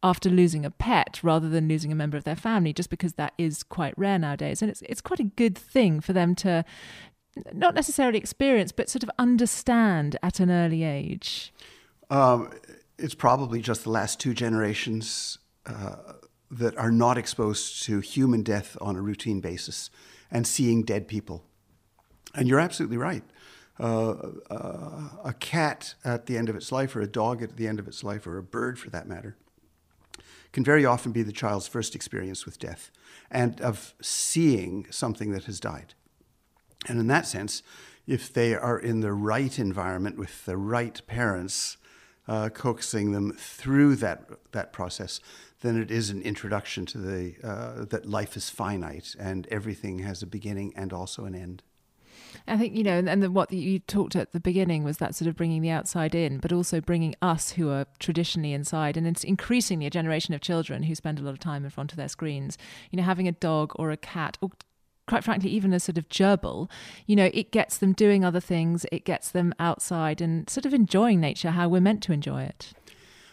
after 0.02 0.28
losing 0.28 0.66
a 0.66 0.72
pet 0.72 1.20
rather 1.22 1.48
than 1.48 1.68
losing 1.68 1.92
a 1.92 1.94
member 1.94 2.16
of 2.16 2.24
their 2.24 2.34
family, 2.34 2.72
just 2.72 2.90
because 2.90 3.14
that 3.14 3.34
is 3.38 3.62
quite 3.62 3.96
rare 3.96 4.18
nowadays. 4.18 4.62
And 4.62 4.70
it's, 4.72 4.82
it's 4.82 5.00
quite 5.00 5.20
a 5.20 5.24
good 5.24 5.56
thing 5.56 6.00
for 6.00 6.12
them 6.12 6.34
to 6.34 6.64
not 7.52 7.76
necessarily 7.76 8.18
experience, 8.18 8.72
but 8.72 8.90
sort 8.90 9.04
of 9.04 9.10
understand 9.16 10.16
at 10.24 10.40
an 10.40 10.50
early 10.50 10.82
age. 10.82 11.54
Um, 12.10 12.50
it's 13.00 13.14
probably 13.14 13.60
just 13.60 13.84
the 13.84 13.90
last 13.90 14.20
two 14.20 14.34
generations 14.34 15.38
uh, 15.66 15.96
that 16.50 16.76
are 16.76 16.90
not 16.90 17.16
exposed 17.16 17.82
to 17.84 18.00
human 18.00 18.42
death 18.42 18.76
on 18.80 18.96
a 18.96 19.00
routine 19.00 19.40
basis 19.40 19.90
and 20.30 20.46
seeing 20.46 20.82
dead 20.82 21.08
people. 21.08 21.44
And 22.34 22.48
you're 22.48 22.60
absolutely 22.60 22.96
right. 22.96 23.24
Uh, 23.78 24.14
uh, 24.50 25.08
a 25.24 25.34
cat 25.40 25.94
at 26.04 26.26
the 26.26 26.36
end 26.36 26.48
of 26.48 26.56
its 26.56 26.70
life, 26.70 26.94
or 26.94 27.00
a 27.00 27.06
dog 27.06 27.42
at 27.42 27.56
the 27.56 27.66
end 27.66 27.78
of 27.78 27.88
its 27.88 28.04
life, 28.04 28.26
or 28.26 28.36
a 28.36 28.42
bird 28.42 28.78
for 28.78 28.90
that 28.90 29.08
matter, 29.08 29.36
can 30.52 30.64
very 30.64 30.84
often 30.84 31.12
be 31.12 31.22
the 31.22 31.32
child's 31.32 31.66
first 31.66 31.94
experience 31.94 32.44
with 32.44 32.58
death 32.58 32.90
and 33.30 33.60
of 33.60 33.94
seeing 34.02 34.86
something 34.90 35.30
that 35.30 35.44
has 35.44 35.60
died. 35.60 35.94
And 36.88 36.98
in 36.98 37.06
that 37.06 37.26
sense, 37.26 37.62
if 38.06 38.32
they 38.32 38.54
are 38.54 38.78
in 38.78 39.00
the 39.00 39.12
right 39.12 39.58
environment 39.58 40.18
with 40.18 40.44
the 40.44 40.56
right 40.56 41.00
parents, 41.06 41.76
uh, 42.30 42.48
coaxing 42.48 43.10
them 43.10 43.32
through 43.36 43.96
that 43.96 44.22
that 44.52 44.72
process, 44.72 45.20
then 45.62 45.76
it 45.76 45.90
is 45.90 46.10
an 46.10 46.22
introduction 46.22 46.86
to 46.86 46.98
the 46.98 47.34
uh, 47.42 47.84
that 47.86 48.06
life 48.06 48.36
is 48.36 48.48
finite 48.48 49.16
and 49.18 49.48
everything 49.50 49.98
has 49.98 50.22
a 50.22 50.26
beginning 50.26 50.72
and 50.76 50.92
also 50.92 51.24
an 51.24 51.34
end. 51.34 51.62
I 52.46 52.56
think 52.56 52.76
you 52.76 52.84
know, 52.84 52.96
and, 52.96 53.08
and 53.08 53.20
the, 53.20 53.30
what 53.32 53.52
you 53.52 53.80
talked 53.80 54.14
at 54.14 54.30
the 54.30 54.38
beginning 54.38 54.84
was 54.84 54.98
that 54.98 55.16
sort 55.16 55.28
of 55.28 55.34
bringing 55.34 55.60
the 55.60 55.70
outside 55.70 56.14
in, 56.14 56.38
but 56.38 56.52
also 56.52 56.80
bringing 56.80 57.16
us 57.20 57.50
who 57.52 57.68
are 57.70 57.86
traditionally 57.98 58.52
inside, 58.52 58.96
and 58.96 59.08
it's 59.08 59.24
increasingly 59.24 59.86
a 59.86 59.90
generation 59.90 60.32
of 60.32 60.40
children 60.40 60.84
who 60.84 60.94
spend 60.94 61.18
a 61.18 61.22
lot 61.22 61.32
of 61.32 61.40
time 61.40 61.64
in 61.64 61.70
front 61.70 61.90
of 61.90 61.96
their 61.96 62.08
screens. 62.08 62.56
You 62.92 62.98
know, 62.98 63.02
having 63.02 63.26
a 63.26 63.32
dog 63.32 63.72
or 63.74 63.90
a 63.90 63.96
cat 63.96 64.38
or 64.40 64.50
quite 65.10 65.24
frankly, 65.24 65.50
even 65.50 65.72
a 65.72 65.80
sort 65.80 65.98
of 65.98 66.08
gerbil, 66.08 66.70
you 67.04 67.16
know, 67.16 67.30
it 67.34 67.50
gets 67.50 67.78
them 67.78 67.92
doing 67.92 68.24
other 68.24 68.38
things, 68.38 68.86
it 68.92 69.04
gets 69.04 69.28
them 69.32 69.52
outside 69.58 70.20
and 70.20 70.48
sort 70.48 70.64
of 70.64 70.72
enjoying 70.72 71.20
nature 71.20 71.50
how 71.50 71.68
we're 71.68 71.80
meant 71.80 72.00
to 72.04 72.12
enjoy 72.12 72.42
it. 72.42 72.72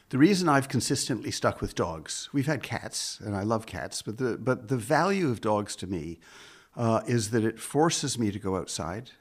The 0.10 0.18
reason 0.18 0.50
I've 0.50 0.70
consistently 0.70 1.30
stuck 1.30 1.62
with 1.62 1.76
dogs, 1.76 2.30
we've 2.34 2.48
had 2.48 2.64
cats, 2.64 3.20
and 3.24 3.36
I 3.36 3.44
love 3.44 3.68
cats, 3.68 4.02
but 4.02 4.18
the, 4.18 4.40
but 4.40 4.70
the 4.70 4.78
value 4.78 5.30
of 5.30 5.40
dogs 5.40 5.76
to 5.76 5.86
me 5.86 6.18
uh, 6.76 7.02
is 7.06 7.30
that 7.30 7.44
it 7.44 7.60
forces 7.60 8.18
me 8.18 8.32
to 8.32 8.40
go 8.40 8.58
outside. 8.58 9.12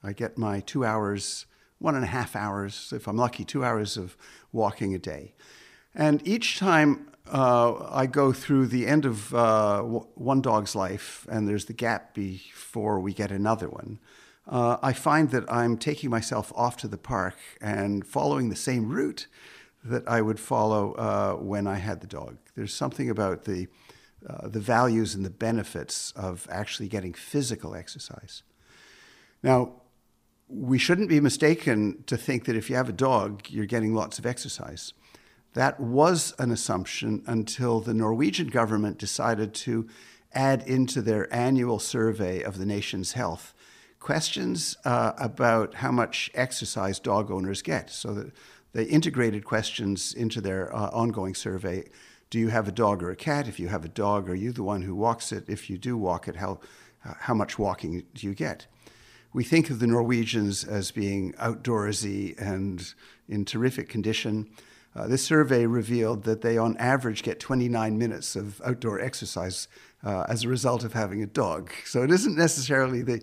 I 0.00 0.12
get 0.12 0.38
my 0.38 0.60
two 0.60 0.84
hours, 0.84 1.46
one 1.80 1.96
and 1.96 2.04
a 2.04 2.08
half 2.08 2.36
hours, 2.36 2.92
if 2.94 3.08
I'm 3.08 3.16
lucky, 3.16 3.44
two 3.44 3.64
hours 3.64 3.96
of 3.96 4.16
walking 4.52 4.94
a 4.94 5.00
day. 5.00 5.34
And 5.96 6.24
each 6.28 6.60
time 6.60 7.08
uh, 7.32 7.88
I 7.90 8.06
go 8.06 8.32
through 8.32 8.66
the 8.66 8.86
end 8.86 9.04
of 9.04 9.34
uh, 9.34 9.82
one 9.82 10.40
dog's 10.40 10.74
life, 10.74 11.26
and 11.30 11.48
there's 11.48 11.64
the 11.64 11.72
gap 11.72 12.14
before 12.14 13.00
we 13.00 13.12
get 13.12 13.30
another 13.30 13.68
one. 13.68 13.98
Uh, 14.46 14.76
I 14.82 14.92
find 14.92 15.30
that 15.30 15.50
I'm 15.50 15.78
taking 15.78 16.10
myself 16.10 16.52
off 16.54 16.76
to 16.78 16.88
the 16.88 16.98
park 16.98 17.36
and 17.60 18.06
following 18.06 18.50
the 18.50 18.56
same 18.56 18.90
route 18.90 19.26
that 19.82 20.06
I 20.06 20.20
would 20.20 20.38
follow 20.38 20.92
uh, 20.92 21.34
when 21.34 21.66
I 21.66 21.76
had 21.76 22.00
the 22.00 22.06
dog. 22.06 22.36
There's 22.54 22.74
something 22.74 23.08
about 23.08 23.44
the 23.44 23.68
uh, 24.26 24.48
the 24.48 24.60
values 24.60 25.14
and 25.14 25.22
the 25.22 25.30
benefits 25.30 26.10
of 26.12 26.48
actually 26.50 26.88
getting 26.88 27.12
physical 27.12 27.74
exercise. 27.74 28.42
Now, 29.42 29.82
we 30.48 30.78
shouldn't 30.78 31.10
be 31.10 31.20
mistaken 31.20 32.04
to 32.06 32.16
think 32.16 32.46
that 32.46 32.56
if 32.56 32.70
you 32.70 32.76
have 32.76 32.88
a 32.88 32.92
dog, 32.92 33.42
you're 33.50 33.66
getting 33.66 33.94
lots 33.94 34.18
of 34.18 34.24
exercise. 34.24 34.94
That 35.54 35.80
was 35.80 36.34
an 36.38 36.50
assumption 36.50 37.22
until 37.26 37.80
the 37.80 37.94
Norwegian 37.94 38.48
government 38.48 38.98
decided 38.98 39.54
to 39.54 39.88
add 40.32 40.62
into 40.66 41.00
their 41.00 41.32
annual 41.32 41.78
survey 41.78 42.42
of 42.42 42.58
the 42.58 42.66
nation's 42.66 43.12
health 43.12 43.54
questions 44.00 44.76
uh, 44.84 45.12
about 45.16 45.76
how 45.76 45.90
much 45.90 46.30
exercise 46.34 46.98
dog 46.98 47.30
owners 47.30 47.62
get. 47.62 47.88
So 47.88 48.30
they 48.72 48.84
integrated 48.84 49.44
questions 49.44 50.12
into 50.12 50.40
their 50.40 50.74
uh, 50.74 50.90
ongoing 50.90 51.34
survey. 51.34 51.88
Do 52.30 52.38
you 52.40 52.48
have 52.48 52.66
a 52.66 52.72
dog 52.72 53.02
or 53.02 53.10
a 53.10 53.16
cat? 53.16 53.46
If 53.46 53.60
you 53.60 53.68
have 53.68 53.84
a 53.84 53.88
dog, 53.88 54.28
are 54.28 54.34
you 54.34 54.52
the 54.52 54.64
one 54.64 54.82
who 54.82 54.94
walks 54.94 55.30
it? 55.30 55.44
If 55.48 55.70
you 55.70 55.78
do 55.78 55.96
walk 55.96 56.26
it, 56.26 56.36
how, 56.36 56.58
uh, 57.04 57.14
how 57.20 57.32
much 57.32 57.58
walking 57.58 58.02
do 58.12 58.26
you 58.26 58.34
get? 58.34 58.66
We 59.32 59.44
think 59.44 59.70
of 59.70 59.78
the 59.78 59.86
Norwegians 59.86 60.64
as 60.64 60.90
being 60.90 61.32
outdoorsy 61.34 62.34
and 62.40 62.92
in 63.28 63.44
terrific 63.44 63.88
condition. 63.88 64.48
Uh, 64.96 65.08
this 65.08 65.24
survey 65.24 65.66
revealed 65.66 66.22
that 66.22 66.42
they, 66.42 66.56
on 66.56 66.76
average, 66.76 67.22
get 67.22 67.40
29 67.40 67.98
minutes 67.98 68.36
of 68.36 68.60
outdoor 68.64 69.00
exercise 69.00 69.66
uh, 70.04 70.24
as 70.28 70.44
a 70.44 70.48
result 70.48 70.84
of 70.84 70.92
having 70.92 71.22
a 71.22 71.26
dog. 71.26 71.72
So 71.84 72.02
it 72.02 72.10
isn't 72.10 72.36
necessarily 72.36 73.02
the, 73.02 73.20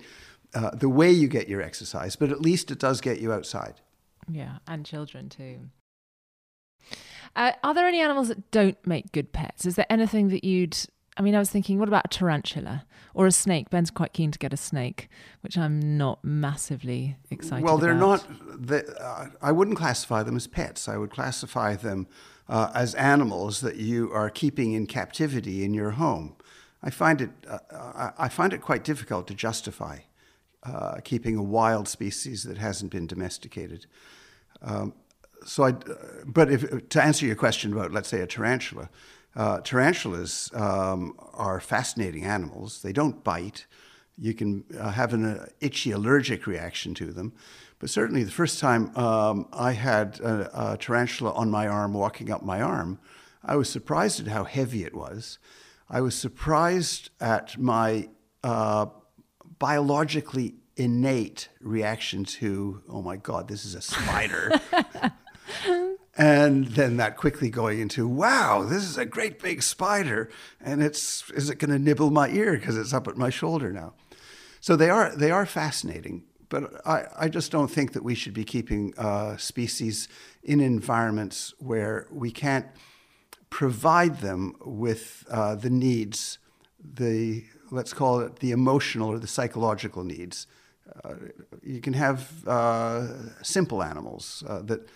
uh, 0.54 0.72
the 0.72 0.90
way 0.90 1.12
you 1.12 1.28
get 1.28 1.48
your 1.48 1.62
exercise, 1.62 2.16
but 2.16 2.32
at 2.32 2.42
least 2.42 2.72
it 2.72 2.80
does 2.80 3.00
get 3.00 3.22
you 3.22 3.32
outside. 3.32 3.76
Yeah, 4.30 4.58
and 4.68 4.86
children 4.86 5.30
too. 5.30 5.70
Uh, 7.36 7.54
are 7.64 7.74
there 7.74 7.88
any 7.88 8.02
animals 8.02 8.28
that 8.28 8.52
don't 8.52 8.86
make 8.86 9.12
good 9.14 9.32
pets? 9.32 9.66
Is 9.66 9.76
there 9.76 9.86
anything 9.90 10.28
that 10.30 10.44
you'd 10.44 10.78
I 11.22 11.24
mean, 11.24 11.36
I 11.36 11.40
was 11.40 11.52
thinking, 11.52 11.78
what 11.78 11.88
about 11.88 12.06
a 12.06 12.08
tarantula 12.08 12.84
or 13.14 13.28
a 13.28 13.32
snake? 13.32 13.70
Ben's 13.70 13.92
quite 13.92 14.12
keen 14.12 14.32
to 14.32 14.40
get 14.40 14.54
a 14.54 14.58
snake, 14.58 15.08
which 15.42 15.56
I'm 15.56 15.96
not 15.96 16.18
massively 16.24 17.16
excited. 17.30 17.64
About. 17.64 17.74
Well, 17.74 17.78
they're 17.78 17.92
about. 17.92 18.28
not. 18.28 18.68
They, 18.68 18.82
uh, 19.00 19.28
I 19.40 19.52
wouldn't 19.52 19.78
classify 19.78 20.24
them 20.24 20.36
as 20.36 20.48
pets. 20.48 20.90
I 20.90 20.98
would 20.98 21.12
classify 21.12 21.76
them 21.76 22.08
uh, 22.50 22.72
as 22.74 22.96
animals 22.96 23.62
that 23.62 23.76
you 23.76 24.12
are 24.12 24.32
keeping 24.32 24.74
in 24.74 24.88
captivity 24.88 25.64
in 25.64 25.76
your 25.76 25.92
home. 25.92 26.38
I 26.82 26.90
find 26.90 27.22
it. 27.22 27.30
Uh, 27.48 28.10
I 28.18 28.28
find 28.28 28.52
it 28.52 28.62
quite 28.62 28.84
difficult 28.84 29.28
to 29.28 29.36
justify 29.36 30.00
uh, 30.64 31.02
keeping 31.04 31.38
a 31.38 31.44
wild 31.44 31.88
species 31.88 32.46
that 32.46 32.58
hasn't 32.58 32.92
been 32.92 33.06
domesticated. 33.06 33.86
Um, 34.64 34.96
so, 35.46 35.66
I, 35.66 35.74
but 36.26 36.52
if, 36.52 36.90
to 36.90 37.04
answer 37.04 37.28
your 37.28 37.36
question 37.36 37.74
about, 37.74 37.92
let's 37.92 38.10
say, 38.10 38.22
a 38.22 38.28
tarantula, 38.28 38.90
uh, 39.36 39.62
tarantulas 39.62 40.50
um, 40.54 41.16
are 41.34 41.60
fascinating 41.60 42.26
animals. 42.26 42.82
They 42.82 42.92
don't 42.92 43.24
bite. 43.24 43.66
You 44.18 44.34
can 44.34 44.64
uh, 44.78 44.92
have 44.92 45.14
an 45.14 45.26
uh, 45.26 45.46
itchy 45.60 45.92
allergic 45.92 46.48
reaction 46.48 46.94
to 46.96 47.12
them. 47.12 47.34
But 47.80 47.90
certainly, 47.90 48.24
the 48.24 48.32
first 48.32 48.60
time 48.60 48.96
um, 48.96 49.48
I 49.52 49.72
had 49.72 50.20
a, 50.20 50.74
a, 50.74 50.78
tarantula 50.78 51.32
on 51.32 51.50
my 51.50 51.68
arm 51.68 51.94
walking 51.94 52.30
up 52.30 52.44
my 52.44 52.62
arm, 52.62 53.00
I 53.44 53.56
was 53.56 53.70
surprised 53.70 54.20
at 54.20 54.28
how 54.28 54.44
heavy 54.44 54.84
it 54.84 54.94
was. 54.94 55.40
I 55.90 56.02
was 56.02 56.16
surprised 56.16 57.10
at 57.20 57.58
my 57.58 58.10
uh, 58.44 58.86
biologically 59.58 60.56
innate 60.78 61.50
reaction 61.60 62.24
to, 62.24 62.84
oh 62.88 63.02
my 63.02 63.18
God, 63.18 63.48
this 63.48 63.66
is 63.66 63.76
a 63.76 63.82
spider. 63.82 64.52
and 66.18 66.68
then 66.68 66.98
that 66.98 67.16
quickly 67.16 67.50
going 67.50 67.80
into 67.80 68.08
wow 68.08 68.64
this 68.64 68.84
is 68.84 68.98
a 68.98 69.06
great 69.06 69.42
big 69.42 69.64
spider 69.64 70.30
and 70.60 70.84
it's 70.84 71.30
is 71.32 71.50
it 71.50 71.58
going 71.58 71.72
to 71.72 71.80
nibble 71.80 72.12
my 72.12 72.30
ear 72.30 72.54
because 72.54 72.78
it's 72.78 72.94
up 72.94 73.08
at 73.08 73.18
my 73.18 73.30
shoulder 73.30 73.72
now. 73.72 73.94
So 74.60 74.76
they 74.76 74.90
are 74.90 75.16
they 75.16 75.32
are 75.32 75.46
fascinating 75.46 76.24
but 76.50 76.86
I, 76.86 77.06
I 77.18 77.30
just 77.30 77.52
don't 77.52 77.72
think 77.72 77.94
that 77.94 78.04
we 78.04 78.14
should 78.14 78.34
be 78.34 78.44
keeping 78.44 78.94
uh, 78.98 79.38
species 79.38 80.10
in 80.44 80.60
environments 80.60 81.54
where 81.60 82.08
we 82.12 82.30
can't 82.30 82.68
provide 83.50 84.20
them 84.20 84.56
with 84.66 85.26
uh, 85.32 85.56
the 85.56 85.70
needs 85.70 86.40
the 86.84 87.44
let's 87.70 87.94
call 87.94 88.20
it 88.20 88.38
the 88.40 88.52
emotional 88.52 89.10
or 89.10 89.20
the 89.20 89.28
psychological 89.28 90.04
needs. 90.04 90.48
Uh, 91.04 91.14
you 91.64 91.80
can 91.80 91.94
have 91.94 92.46
uh, 92.48 93.08
simple 93.42 93.82
animals 93.82 94.44
uh, 94.48 94.62
that 94.64 94.88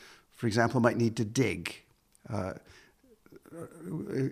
for 0.46 0.48
example, 0.48 0.80
might 0.80 0.98
need 0.98 1.16
to 1.16 1.26
dig. 1.26 1.76
Uh, 2.32 2.54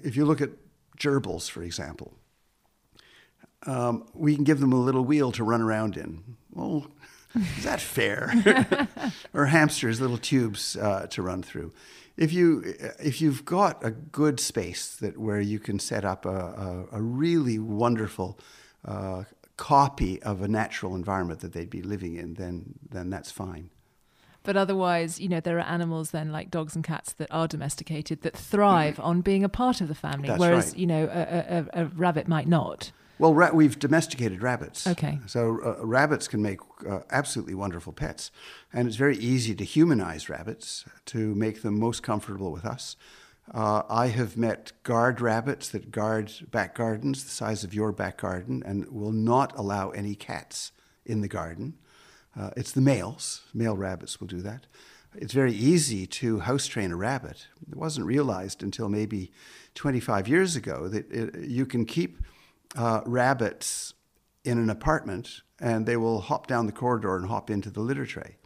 if 0.03 0.15
you 0.15 0.25
look 0.25 0.41
at 0.41 0.51
gerbils, 0.99 1.49
for 1.49 1.63
example, 1.63 2.13
um, 3.65 4.05
we 4.13 4.35
can 4.35 4.43
give 4.43 4.59
them 4.59 4.71
a 4.73 4.79
little 4.79 5.03
wheel 5.03 5.31
to 5.31 5.43
run 5.43 5.59
around 5.59 5.97
in. 5.97 6.23
Well, 6.51 6.85
is 7.57 7.63
that 7.63 7.81
fair? 7.81 8.31
or 9.33 9.47
hamsters, 9.47 9.99
little 9.99 10.19
tubes 10.19 10.77
uh, 10.77 11.07
to 11.09 11.23
run 11.23 11.41
through. 11.41 11.73
If 12.15 12.31
you 12.31 12.61
if 12.99 13.19
you've 13.19 13.43
got 13.43 13.83
a 13.83 13.89
good 13.89 14.39
space 14.39 14.95
that 14.97 15.17
where 15.17 15.41
you 15.41 15.57
can 15.57 15.79
set 15.79 16.05
up 16.05 16.27
a, 16.27 16.85
a, 16.91 16.97
a 16.97 17.01
really 17.01 17.57
wonderful 17.57 18.37
uh, 18.85 19.23
copy 19.57 20.21
of 20.21 20.43
a 20.43 20.47
natural 20.47 20.93
environment 20.93 21.39
that 21.39 21.53
they'd 21.53 21.71
be 21.71 21.81
living 21.81 22.17
in, 22.17 22.35
then 22.35 22.75
then 22.87 23.09
that's 23.09 23.31
fine. 23.31 23.71
But 24.43 24.57
otherwise, 24.57 25.19
you 25.19 25.29
know, 25.29 25.39
there 25.39 25.57
are 25.57 25.61
animals 25.61 26.11
then 26.11 26.31
like 26.31 26.51
dogs 26.51 26.75
and 26.75 26.83
cats 26.83 27.13
that 27.13 27.29
are 27.31 27.47
domesticated 27.47 28.21
that 28.21 28.35
thrive 28.35 28.99
on 28.99 29.21
being 29.21 29.43
a 29.43 29.49
part 29.49 29.81
of 29.81 29.87
the 29.87 29.95
family, 29.95 30.27
That's 30.27 30.39
whereas 30.39 30.67
right. 30.67 30.77
you 30.77 30.87
know 30.87 31.09
a, 31.11 31.65
a, 31.73 31.83
a 31.83 31.85
rabbit 31.87 32.27
might 32.27 32.47
not. 32.47 32.91
Well, 33.19 33.33
ra- 33.33 33.51
we've 33.53 33.77
domesticated 33.79 34.41
rabbits. 34.41 34.85
Okay. 34.85 35.19
So 35.27 35.59
uh, 35.63 35.85
rabbits 35.85 36.27
can 36.27 36.41
make 36.41 36.59
uh, 36.89 37.01
absolutely 37.11 37.53
wonderful 37.53 37.93
pets, 37.93 38.31
and 38.73 38.87
it's 38.87 38.97
very 38.97 39.17
easy 39.17 39.55
to 39.55 39.63
humanize 39.63 40.29
rabbits 40.29 40.83
to 41.05 41.33
make 41.35 41.61
them 41.61 41.79
most 41.79 42.03
comfortable 42.03 42.51
with 42.51 42.65
us. 42.65 42.97
Uh, 43.53 43.83
I 43.89 44.07
have 44.07 44.37
met 44.37 44.71
guard 44.83 45.21
rabbits 45.21 45.69
that 45.69 45.91
guard 45.91 46.31
back 46.49 46.75
gardens 46.75 47.23
the 47.23 47.29
size 47.29 47.63
of 47.63 47.73
your 47.73 47.91
back 47.91 48.17
garden 48.21 48.63
and 48.65 48.89
will 48.89 49.11
not 49.11 49.57
allow 49.57 49.89
any 49.91 50.15
cats 50.15 50.71
in 51.05 51.21
the 51.21 51.27
garden. 51.27 51.75
Uh, 52.37 52.49
it's 52.57 52.71
the 52.71 52.81
males. 52.81 53.43
Male 53.53 53.77
rabbits 53.77 54.19
will 54.19 54.27
do 54.27 54.41
that. 54.41 54.65
It's 55.15 55.33
very 55.33 55.53
easy 55.53 56.07
to 56.07 56.39
house 56.39 56.65
train 56.65 56.91
a 56.91 56.95
rabbit. 56.95 57.47
It 57.69 57.75
wasn't 57.75 58.07
realized 58.07 58.63
until 58.63 58.89
maybe 58.89 59.31
25 59.75 60.27
years 60.27 60.55
ago 60.55 60.87
that 60.87 61.11
it, 61.11 61.47
you 61.47 61.65
can 61.65 61.85
keep 61.85 62.17
uh, 62.75 63.01
rabbits 63.05 63.93
in 64.43 64.57
an 64.57 64.69
apartment 64.69 65.41
and 65.59 65.85
they 65.85 65.97
will 65.97 66.21
hop 66.21 66.47
down 66.47 66.65
the 66.65 66.71
corridor 66.71 67.15
and 67.15 67.27
hop 67.27 67.49
into 67.49 67.69
the 67.69 67.79
litter 67.79 68.05
tray. 68.05 68.37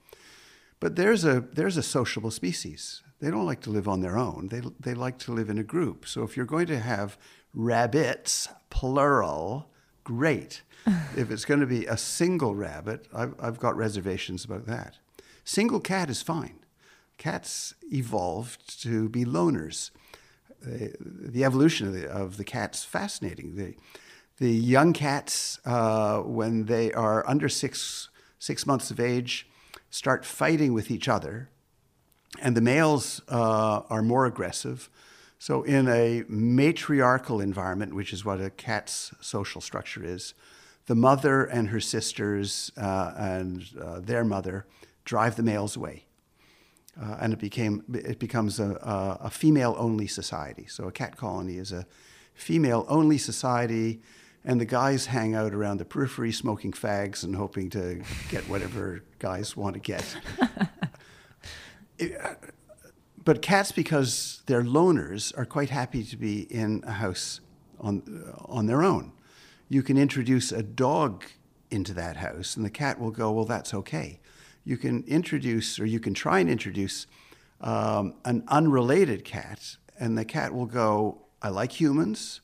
But 0.80 0.96
there's 0.96 1.26
a, 1.26 1.42
there's 1.54 1.78
a 1.78 1.84
sociable 1.84 2.32
species. 2.32 3.02
They 3.20 3.32
don't 3.32 3.46
like 3.46 3.62
to 3.62 3.72
live 3.72 3.88
on 3.88 4.02
their 4.02 4.18
own, 4.18 4.50
they, 4.50 4.62
they 4.80 4.94
like 4.94 5.18
to 5.20 5.32
live 5.32 5.50
in 5.50 5.58
a 5.58 5.64
group. 5.64 6.08
So 6.08 6.24
if 6.24 6.38
you're 6.38 6.46
going 6.46 6.68
to 6.68 6.80
have 6.80 7.18
rabbits, 7.54 8.48
plural, 8.70 9.72
great. 10.04 10.62
if 11.16 11.32
it's 11.32 11.46
going 11.46 11.60
to 11.60 11.66
be 11.66 11.86
a 11.86 11.98
single 11.98 12.56
rabbit, 12.56 13.08
I've, 13.14 13.36
I've 13.40 13.60
got 13.60 13.76
reservations 13.76 14.46
about 14.46 14.66
that. 14.68 14.98
Single 15.44 15.80
cat 15.80 16.10
is 16.10 16.22
fine. 16.22 16.60
Cats 17.18 17.74
evolved 17.92 18.82
to 18.84 19.10
be 19.10 19.26
loners. 19.26 19.92
Uh, 20.66 20.88
the 21.00 21.44
evolution 21.44 21.88
of 21.88 21.94
the, 21.94 22.08
of 22.10 22.38
the 22.38 22.44
cat's 22.44 22.84
fascinating. 22.84 23.56
The, 23.56 23.76
the 24.38 24.52
young 24.52 24.94
cats, 24.94 25.60
uh, 25.66 26.20
when 26.20 26.66
they 26.66 26.92
are 26.94 27.28
under 27.28 27.50
six, 27.50 28.10
six 28.40 28.66
months 28.66 28.92
of 28.92 29.00
age, 29.00 29.48
start 29.90 30.26
fighting 30.26 30.74
with 30.74 30.92
each 30.92 31.08
other, 31.08 31.50
and 32.42 32.56
the 32.56 32.62
males 32.62 33.22
uh, 33.30 33.82
are 33.90 34.02
more 34.02 34.26
aggressive. 34.26 34.90
So, 35.40 35.64
in 35.64 35.88
a 35.88 36.24
matriarchal 36.28 37.40
environment, 37.42 37.94
which 37.94 38.12
is 38.12 38.26
what 38.26 38.42
a 38.42 38.50
cat's 38.50 39.14
social 39.22 39.62
structure 39.62 40.04
is, 40.04 40.34
the 40.88 40.96
mother 40.96 41.46
and 41.46 41.70
her 41.70 41.80
sisters 41.80 42.72
uh, 42.78 43.14
and 43.18 43.66
uh, 43.82 44.00
their 44.00 44.24
mother 44.26 44.66
drive 45.06 45.36
the 45.36 45.44
males 45.44 45.76
away. 45.78 46.06
Uh, 47.00 47.18
and 47.22 47.32
it 47.34 47.40
became 47.40 47.84
it 47.94 48.18
becomes 48.18 48.60
a, 48.60 48.72
a, 49.22 49.26
a 49.28 49.30
female-only 49.30 50.08
society. 50.08 50.66
So 50.68 50.88
a 50.88 50.92
cat 50.92 51.16
colony 51.16 51.58
is 51.58 51.72
a 51.72 51.86
female-only 52.34 53.20
society, 53.20 54.02
and 54.44 54.60
the 54.60 54.66
guys 54.66 55.06
hang 55.06 55.36
out 55.36 55.54
around 55.54 55.78
the 55.78 55.86
periphery, 55.86 56.32
smoking 56.32 56.72
fags 56.72 57.24
and 57.24 57.36
hoping 57.36 57.70
to 57.72 58.02
get 58.30 58.50
whatever 58.50 59.04
guys 59.20 59.56
want 59.56 59.76
to 59.76 59.80
get. 59.80 60.18
It- 62.00 62.16
but 63.24 63.42
cats, 63.42 63.74
because 63.74 64.42
they're 64.46 64.64
loners, 64.64 65.38
are 65.38 65.46
quite 65.46 65.70
happy 65.70 66.04
to 66.06 66.16
be 66.16 66.44
in 66.44 66.82
a 66.88 66.94
house 66.94 67.42
on 67.78 68.02
on 68.46 68.68
their 68.68 68.84
own. 68.84 69.12
You 69.70 69.84
can 69.84 69.98
introduce 69.98 70.52
a 70.52 70.64
dog 70.64 71.26
into 71.70 71.94
that 71.94 72.18
house, 72.18 72.56
and 72.56 72.66
the 72.66 72.70
cat 72.70 73.00
will 73.00 73.12
go, 73.12 73.32
"Well, 73.32 73.46
that's 73.46 73.74
okay." 73.74 74.20
You 74.64 74.78
can 74.78 75.04
introduce, 75.04 75.80
or 75.80 75.86
you 75.86 76.00
can 76.00 76.14
try 76.14 76.40
and 76.40 76.50
introduce, 76.50 77.08
um, 77.62 78.16
an 78.24 78.44
unrelated 78.48 79.26
cat, 79.26 79.78
and 80.00 80.18
the 80.18 80.26
cat 80.26 80.54
will 80.54 80.66
go, 80.66 81.26
"I 81.42 81.50
like 81.50 81.74
humans. 81.74 82.42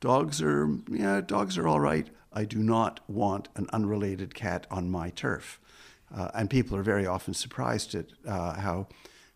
Dogs 0.00 0.40
are, 0.42 0.68
yeah, 0.88 1.20
dogs 1.20 1.58
are 1.58 1.66
all 1.66 1.80
right. 1.80 2.08
I 2.32 2.44
do 2.44 2.62
not 2.62 3.00
want 3.08 3.48
an 3.56 3.68
unrelated 3.72 4.34
cat 4.34 4.66
on 4.70 4.90
my 4.90 5.10
turf." 5.10 5.60
Uh, 6.14 6.30
and 6.34 6.50
people 6.50 6.76
are 6.76 6.82
very 6.82 7.06
often 7.06 7.34
surprised 7.34 7.94
at 7.94 8.06
uh, 8.26 8.60
how 8.60 8.86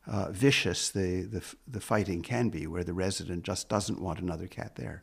uh, 0.07 0.31
vicious 0.31 0.91
the, 0.91 1.23
the, 1.23 1.43
the 1.67 1.81
fighting 1.81 2.23
can 2.23 2.51
be, 2.51 2.67
where 2.67 2.85
the 2.85 2.93
resident 2.93 3.43
just 3.45 3.69
doesn't 3.69 4.01
want 4.01 4.21
another 4.21 4.47
cat 4.47 4.77
there. 4.77 5.03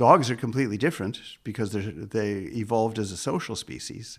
Dogs 0.00 0.30
are 0.30 0.36
completely 0.36 0.78
different 0.78 1.20
because 1.44 1.72
they're- 1.72 2.48
evolved 2.62 2.98
as 2.98 3.12
a 3.12 3.18
social 3.18 3.54
species. 3.54 4.18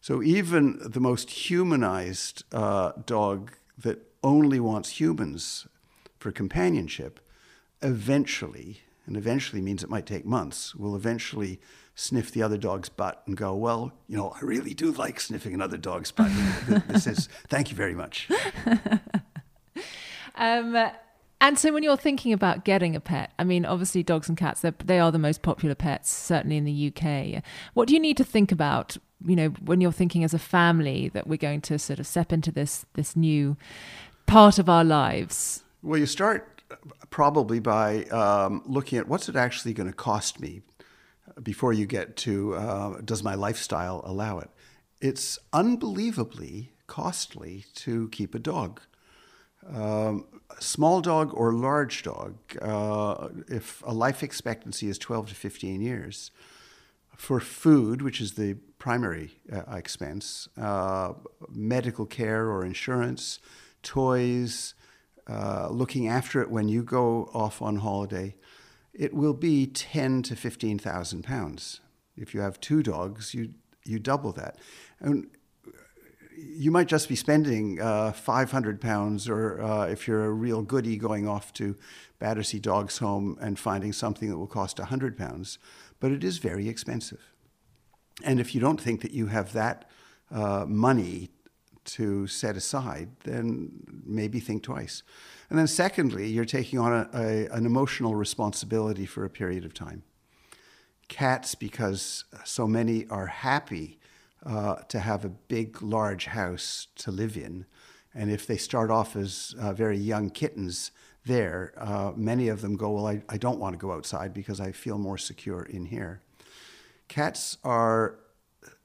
So 0.00 0.22
even 0.22 0.78
the 0.80 1.00
most 1.00 1.30
humanized 1.30 2.44
uh, 2.52 2.92
dog 3.06 3.50
that 3.76 3.98
only 4.22 4.60
wants 4.60 5.00
humans 5.00 5.66
for 6.20 6.30
companionship, 6.30 7.18
eventually, 7.82 8.82
and 9.04 9.16
eventually 9.16 9.60
means 9.60 9.82
it 9.82 9.90
might 9.90 10.06
take 10.06 10.24
months, 10.24 10.76
will 10.76 10.94
eventually 10.94 11.58
sniff 11.96 12.30
the 12.30 12.44
other 12.44 12.56
dog's 12.56 12.88
butt 12.88 13.20
and 13.26 13.36
go, 13.36 13.52
well, 13.52 13.90
you 14.06 14.16
know, 14.16 14.30
I 14.40 14.40
really 14.42 14.74
do 14.74 14.92
like 14.92 15.18
sniffing 15.18 15.54
another 15.54 15.76
dog's 15.76 16.12
butt. 16.12 16.30
this 16.86 17.08
is, 17.08 17.28
thank 17.48 17.72
you 17.72 17.76
very 17.76 17.96
much. 17.96 18.28
Um, 20.36 20.72
and 21.40 21.58
so, 21.58 21.72
when 21.72 21.82
you're 21.82 21.96
thinking 21.96 22.32
about 22.32 22.64
getting 22.64 22.94
a 22.94 23.00
pet, 23.00 23.32
I 23.38 23.44
mean, 23.44 23.64
obviously, 23.64 24.02
dogs 24.02 24.28
and 24.28 24.36
cats, 24.36 24.60
they're- 24.60 24.74
the 25.10 25.18
most 25.18 25.42
popular 25.42 25.74
pets, 25.74 26.10
certainly 26.12 26.56
in 26.56 26.64
the 26.64 26.72
UK. 26.72 27.42
What 27.74 27.88
do 27.88 27.94
you 27.94 28.00
need 28.00 28.16
to 28.18 28.24
think 28.24 28.52
about, 28.52 28.96
you 29.24 29.36
know, 29.36 29.48
when 29.64 29.80
you're 29.80 29.92
thinking 29.92 30.24
as 30.24 30.34
a 30.34 30.38
family 30.38 31.08
that 31.10 31.26
we're 31.26 31.36
going 31.36 31.60
to 31.62 31.78
sort 31.78 31.98
of 31.98 32.06
step 32.06 32.32
into 32.32 32.52
this, 32.52 32.84
this 32.94 33.16
new 33.16 33.56
part 34.26 34.58
of 34.58 34.68
our 34.68 34.84
lives? 34.84 35.64
Well, 35.82 35.98
you 35.98 36.06
start 36.06 36.62
probably 37.10 37.58
by 37.58 38.04
um, 38.04 38.62
looking 38.66 38.98
at 38.98 39.08
what's 39.08 39.28
it 39.28 39.36
actually 39.36 39.72
going 39.72 39.88
to 39.88 39.96
cost 39.96 40.40
me 40.40 40.62
before 41.42 41.72
you 41.72 41.86
get 41.86 42.16
to 42.16 42.54
uh, 42.54 43.00
does 43.04 43.22
my 43.22 43.34
lifestyle 43.34 44.02
allow 44.04 44.38
it? 44.38 44.50
It's 45.00 45.38
unbelievably 45.52 46.72
costly 46.86 47.64
to 47.76 48.08
keep 48.10 48.34
a 48.34 48.38
dog. 48.38 48.80
Um, 49.66 50.26
small 50.58 51.00
dog 51.00 51.32
or 51.34 51.52
large 51.52 52.02
dog, 52.02 52.36
uh, 52.60 53.28
if 53.48 53.82
a 53.86 53.92
life 53.92 54.22
expectancy 54.22 54.88
is 54.88 54.98
12 54.98 55.28
to 55.28 55.34
15 55.34 55.80
years, 55.80 56.30
for 57.16 57.38
food, 57.38 58.00
which 58.00 58.18
is 58.20 58.32
the 58.32 58.54
primary 58.78 59.32
uh, 59.52 59.76
expense, 59.76 60.48
uh, 60.56 61.12
medical 61.50 62.06
care 62.06 62.50
or 62.50 62.64
insurance, 62.64 63.38
toys, 63.82 64.74
uh, 65.28 65.68
looking 65.70 66.08
after 66.08 66.40
it 66.40 66.50
when 66.50 66.68
you 66.68 66.82
go 66.82 67.30
off 67.34 67.60
on 67.60 67.76
holiday, 67.76 68.34
it 68.94 69.12
will 69.12 69.34
be 69.34 69.66
ten 69.66 70.22
to 70.22 70.34
fifteen 70.34 70.78
thousand 70.78 71.22
pounds. 71.22 71.80
If 72.16 72.34
you 72.34 72.40
have 72.40 72.60
two 72.60 72.82
dogs, 72.82 73.34
you 73.34 73.50
you 73.84 73.98
double 73.98 74.32
that, 74.32 74.58
and 74.98 75.28
you 76.40 76.70
might 76.70 76.88
just 76.88 77.08
be 77.08 77.16
spending 77.16 77.80
uh, 77.80 78.12
500 78.12 78.80
pounds, 78.80 79.28
or 79.28 79.60
uh, 79.60 79.86
if 79.86 80.06
you're 80.06 80.24
a 80.24 80.30
real 80.30 80.62
goody, 80.62 80.96
going 80.96 81.28
off 81.28 81.52
to 81.54 81.76
Battersea 82.18 82.58
Dogs 82.58 82.98
Home 82.98 83.36
and 83.40 83.58
finding 83.58 83.92
something 83.92 84.28
that 84.30 84.38
will 84.38 84.46
cost 84.46 84.78
100 84.78 85.16
pounds. 85.16 85.58
But 85.98 86.12
it 86.12 86.24
is 86.24 86.38
very 86.38 86.68
expensive. 86.68 87.20
And 88.24 88.40
if 88.40 88.54
you 88.54 88.60
don't 88.60 88.80
think 88.80 89.02
that 89.02 89.12
you 89.12 89.26
have 89.26 89.52
that 89.52 89.88
uh, 90.30 90.64
money 90.66 91.30
to 91.84 92.26
set 92.26 92.56
aside, 92.56 93.10
then 93.24 94.02
maybe 94.04 94.40
think 94.40 94.62
twice. 94.62 95.02
And 95.48 95.58
then, 95.58 95.66
secondly, 95.66 96.28
you're 96.28 96.44
taking 96.44 96.78
on 96.78 96.92
a, 96.92 97.08
a, 97.14 97.46
an 97.48 97.66
emotional 97.66 98.14
responsibility 98.14 99.06
for 99.06 99.24
a 99.24 99.30
period 99.30 99.64
of 99.64 99.74
time. 99.74 100.02
Cats, 101.08 101.54
because 101.54 102.24
so 102.44 102.68
many 102.68 103.06
are 103.08 103.26
happy 103.26 103.99
uh, 104.44 104.76
to 104.88 105.00
have 105.00 105.24
a 105.24 105.28
big, 105.28 105.82
large 105.82 106.26
house 106.26 106.88
to 106.96 107.10
live 107.10 107.36
in. 107.36 107.66
And 108.14 108.30
if 108.30 108.46
they 108.46 108.56
start 108.56 108.90
off 108.90 109.16
as 109.16 109.54
uh, 109.58 109.72
very 109.72 109.96
young 109.96 110.30
kittens 110.30 110.90
there, 111.24 111.72
uh, 111.76 112.12
many 112.16 112.48
of 112.48 112.60
them 112.60 112.76
go, 112.76 112.90
Well, 112.90 113.06
I, 113.06 113.22
I 113.28 113.36
don't 113.36 113.60
want 113.60 113.74
to 113.74 113.78
go 113.78 113.92
outside 113.92 114.34
because 114.34 114.60
I 114.60 114.72
feel 114.72 114.98
more 114.98 115.18
secure 115.18 115.62
in 115.62 115.86
here. 115.86 116.22
Cats 117.08 117.58
are 117.64 118.18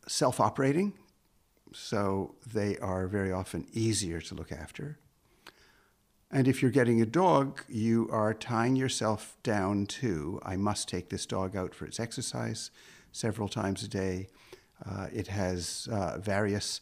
self 0.07 0.39
operating, 0.39 0.93
so 1.73 2.35
they 2.45 2.77
are 2.77 3.07
very 3.07 3.31
often 3.31 3.67
easier 3.73 4.21
to 4.21 4.35
look 4.35 4.51
after. 4.51 4.99
And 6.31 6.47
if 6.47 6.61
you're 6.61 6.71
getting 6.71 7.01
a 7.01 7.05
dog, 7.05 7.61
you 7.69 8.09
are 8.11 8.33
tying 8.33 8.75
yourself 8.75 9.37
down 9.43 9.85
to 9.85 10.39
I 10.43 10.57
must 10.57 10.89
take 10.89 11.09
this 11.09 11.25
dog 11.25 11.55
out 11.55 11.73
for 11.73 11.85
its 11.85 11.99
exercise 11.99 12.71
several 13.11 13.47
times 13.47 13.83
a 13.83 13.87
day. 13.87 14.27
Uh, 14.89 15.07
it 15.13 15.27
has 15.27 15.87
uh, 15.91 16.17
various 16.19 16.81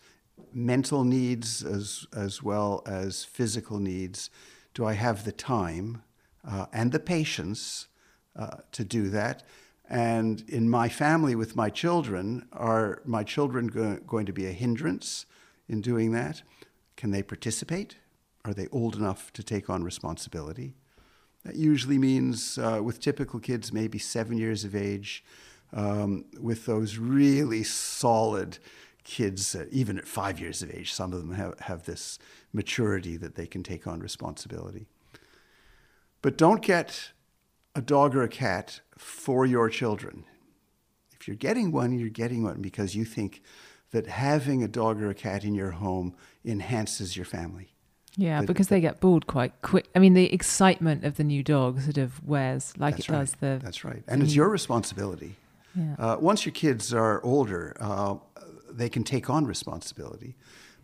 mental 0.54 1.04
needs 1.04 1.64
as, 1.64 2.06
as 2.16 2.44
well 2.44 2.82
as 2.86 3.24
physical 3.24 3.80
needs. 3.80 4.30
Do 4.74 4.86
I 4.86 4.94
have 4.94 5.24
the 5.24 5.32
time 5.32 6.04
uh, 6.48 6.66
and 6.74 6.92
the 6.92 7.00
patience 7.00 7.88
uh, 8.36 8.58
to 8.72 8.84
do 8.84 9.10
that? 9.10 9.44
And 9.90 10.44
in 10.48 10.70
my 10.70 10.90
family 10.90 11.36
with 11.36 11.56
my 11.56 11.70
children, 11.70 12.48
are 12.52 13.02
my 13.06 13.24
children 13.24 13.68
go- 13.68 14.00
going 14.08 14.26
to 14.26 14.34
be 14.34 14.48
a 14.48 14.52
hindrance 14.52 15.26
in 15.68 15.82
doing 15.82 16.12
that? 16.14 16.42
Can 16.96 17.12
they 17.12 17.24
participate? 17.24 17.98
Are 18.46 18.54
they 18.54 18.68
old 18.72 18.96
enough 18.96 19.32
to 19.34 19.44
take 19.44 19.70
on 19.70 19.84
responsibility? 19.84 20.74
That 21.46 21.56
usually 21.56 21.98
means, 21.98 22.58
uh, 22.58 22.82
with 22.84 23.00
typical 23.00 23.40
kids, 23.40 23.74
maybe 23.74 24.00
seven 24.00 24.38
years 24.38 24.64
of 24.64 24.76
age. 24.76 25.24
Um, 25.74 26.26
with 26.40 26.66
those 26.66 26.98
really 26.98 27.64
solid 27.64 28.60
kids, 29.04 29.56
uh, 29.56 29.66
even 29.72 29.98
at 29.98 30.08
five 30.08 30.40
years 30.40 30.62
of 30.62 30.72
age, 30.72 30.94
some 30.94 31.14
of 31.14 31.20
them 31.20 31.34
have, 31.34 31.60
have 31.62 31.86
this 31.86 32.20
maturity 32.54 33.18
that 33.18 33.36
they 33.36 33.48
can 33.48 33.64
take 33.64 33.88
on 33.88 34.00
responsibility. 34.00 34.86
But 36.22 36.38
don't 36.38 36.62
get 36.62 37.12
a 37.76 37.82
dog 37.82 38.16
or 38.16 38.24
a 38.24 38.30
cat 38.30 38.82
for 38.98 39.46
your 39.46 39.70
children. 39.70 40.26
If 41.20 41.28
you're 41.28 41.36
getting 41.36 41.72
one, 41.72 41.98
you're 41.98 42.10
getting 42.10 42.44
one 42.44 42.62
because 42.62 42.96
you 42.96 43.06
think 43.06 43.42
that 43.92 44.08
having 44.08 44.64
a 44.64 44.68
dog 44.68 45.02
or 45.02 45.10
a 45.10 45.14
cat 45.16 45.44
in 45.44 45.54
your 45.54 45.72
home 45.72 46.16
enhances 46.46 47.16
your 47.16 47.26
family. 47.26 47.74
Yeah, 48.16 48.42
the, 48.42 48.48
because 48.48 48.68
the, 48.68 48.76
they 48.76 48.82
get 48.82 49.00
bored 49.00 49.26
quite 49.26 49.54
quick. 49.62 49.88
I 49.96 50.00
mean, 50.00 50.14
the 50.14 50.32
excitement 50.32 51.04
of 51.04 51.18
the 51.18 51.24
new 51.24 51.44
dog 51.44 51.82
sort 51.82 51.98
of 51.98 52.24
wears 52.24 52.74
like 52.78 53.00
it 53.00 53.10
right. 53.10 53.20
does 53.20 53.34
the. 53.40 53.60
That's 53.64 53.84
right, 53.84 54.04
and 54.08 54.22
it's 54.22 54.36
your 54.36 54.50
responsibility. 54.50 55.36
Yeah. 55.76 55.96
Uh, 55.98 56.18
once 56.20 56.46
your 56.46 56.54
kids 56.54 56.94
are 56.94 57.24
older, 57.24 57.76
uh, 57.80 58.16
they 58.70 58.90
can 58.90 59.04
take 59.04 59.30
on 59.30 59.46
responsibility. 59.46 60.36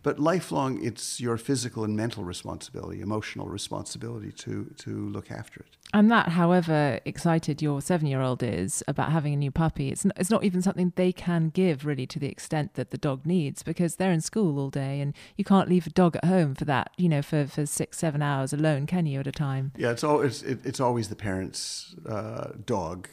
But 0.02 0.18
lifelong, 0.18 0.82
it's 0.82 1.20
your 1.20 1.36
physical 1.36 1.84
and 1.84 1.94
mental 1.94 2.24
responsibility, 2.24 3.02
emotional 3.02 3.48
responsibility 3.48 4.32
to, 4.32 4.72
to 4.78 5.08
look 5.10 5.30
after 5.30 5.60
it. 5.60 5.76
And 5.92 6.10
that, 6.10 6.30
however 6.30 7.00
excited 7.04 7.60
your 7.60 7.82
seven 7.82 8.06
year 8.06 8.22
old 8.22 8.42
is 8.42 8.82
about 8.88 9.12
having 9.12 9.34
a 9.34 9.36
new 9.36 9.50
puppy, 9.50 9.90
it's, 9.90 10.06
n- 10.06 10.12
it's 10.16 10.30
not 10.30 10.42
even 10.42 10.62
something 10.62 10.94
they 10.96 11.12
can 11.12 11.50
give 11.50 11.84
really 11.84 12.06
to 12.06 12.18
the 12.18 12.28
extent 12.28 12.74
that 12.74 12.92
the 12.92 12.96
dog 12.96 13.26
needs 13.26 13.62
because 13.62 13.96
they're 13.96 14.12
in 14.12 14.22
school 14.22 14.58
all 14.58 14.70
day 14.70 15.00
and 15.00 15.14
you 15.36 15.44
can't 15.44 15.68
leave 15.68 15.86
a 15.86 15.90
dog 15.90 16.16
at 16.16 16.24
home 16.24 16.54
for 16.54 16.64
that, 16.64 16.92
you 16.96 17.08
know, 17.08 17.20
for, 17.20 17.46
for 17.46 17.66
six, 17.66 17.98
seven 17.98 18.22
hours 18.22 18.54
alone, 18.54 18.86
can 18.86 19.04
you, 19.04 19.20
at 19.20 19.26
a 19.26 19.32
time? 19.32 19.72
Yeah, 19.76 19.90
it's, 19.90 20.04
always, 20.04 20.42
it, 20.44 20.64
it's 20.64 20.80
always 20.80 21.10
the 21.10 21.16
parent's 21.16 21.94
uh, 22.08 22.52
dog. 22.64 23.08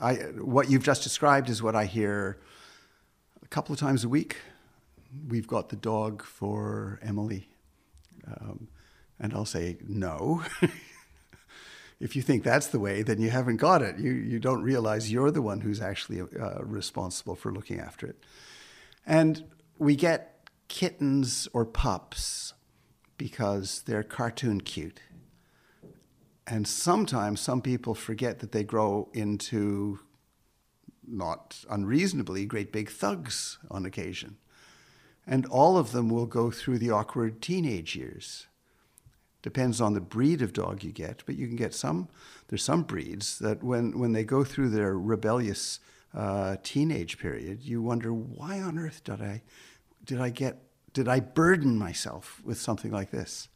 I, 0.00 0.14
what 0.14 0.70
you've 0.70 0.84
just 0.84 1.02
described 1.02 1.48
is 1.50 1.62
what 1.62 1.74
I 1.74 1.86
hear 1.86 2.38
a 3.42 3.48
couple 3.48 3.72
of 3.72 3.78
times 3.78 4.04
a 4.04 4.08
week 4.08 4.36
we've 5.28 5.46
got 5.46 5.68
the 5.68 5.76
dog 5.76 6.22
for 6.22 6.98
Emily. 7.02 7.48
Um, 8.26 8.68
and 9.18 9.32
I'll 9.32 9.44
say, 9.44 9.76
no. 9.86 10.42
if 12.00 12.16
you 12.16 12.22
think 12.22 12.42
that's 12.42 12.68
the 12.68 12.80
way, 12.80 13.02
then 13.02 13.20
you 13.20 13.30
haven't 13.30 13.58
got 13.58 13.82
it. 13.82 13.98
You, 13.98 14.12
you 14.12 14.38
don't 14.38 14.62
realize 14.62 15.12
you're 15.12 15.30
the 15.30 15.42
one 15.42 15.60
who's 15.60 15.80
actually 15.80 16.20
uh, 16.20 16.62
responsible 16.62 17.34
for 17.34 17.52
looking 17.52 17.78
after 17.78 18.06
it. 18.06 18.16
And 19.06 19.44
we 19.78 19.96
get 19.96 20.48
kittens 20.68 21.48
or 21.52 21.64
pups 21.64 22.54
because 23.18 23.82
they're 23.86 24.02
cartoon 24.02 24.60
cute. 24.60 25.00
And 26.46 26.66
sometimes 26.66 27.40
some 27.40 27.62
people 27.62 27.94
forget 27.94 28.40
that 28.40 28.52
they 28.52 28.64
grow 28.64 29.08
into, 29.12 30.00
not 31.06 31.64
unreasonably, 31.70 32.46
great 32.46 32.72
big 32.72 32.90
thugs 32.90 33.58
on 33.70 33.86
occasion. 33.86 34.38
And 35.26 35.46
all 35.46 35.78
of 35.78 35.92
them 35.92 36.08
will 36.08 36.26
go 36.26 36.50
through 36.50 36.78
the 36.78 36.90
awkward 36.90 37.40
teenage 37.40 37.94
years. 37.94 38.48
Depends 39.40 39.80
on 39.80 39.94
the 39.94 40.00
breed 40.00 40.42
of 40.42 40.52
dog 40.52 40.82
you 40.82 40.92
get, 40.92 41.22
but 41.26 41.36
you 41.36 41.46
can 41.46 41.56
get 41.56 41.74
some. 41.74 42.08
There's 42.48 42.64
some 42.64 42.82
breeds 42.82 43.38
that 43.38 43.62
when, 43.62 43.98
when 43.98 44.12
they 44.12 44.24
go 44.24 44.44
through 44.44 44.70
their 44.70 44.96
rebellious 44.96 45.80
uh, 46.14 46.56
teenage 46.62 47.18
period, 47.18 47.62
you 47.62 47.82
wonder 47.82 48.12
why 48.12 48.60
on 48.60 48.78
earth 48.78 49.02
did 49.04 49.20
I, 49.20 49.42
did 50.04 50.20
I 50.20 50.30
get, 50.30 50.58
did 50.92 51.08
I 51.08 51.20
burden 51.20 51.78
myself 51.78 52.40
with 52.44 52.58
something 52.58 52.90
like 52.90 53.10
this? 53.10 53.48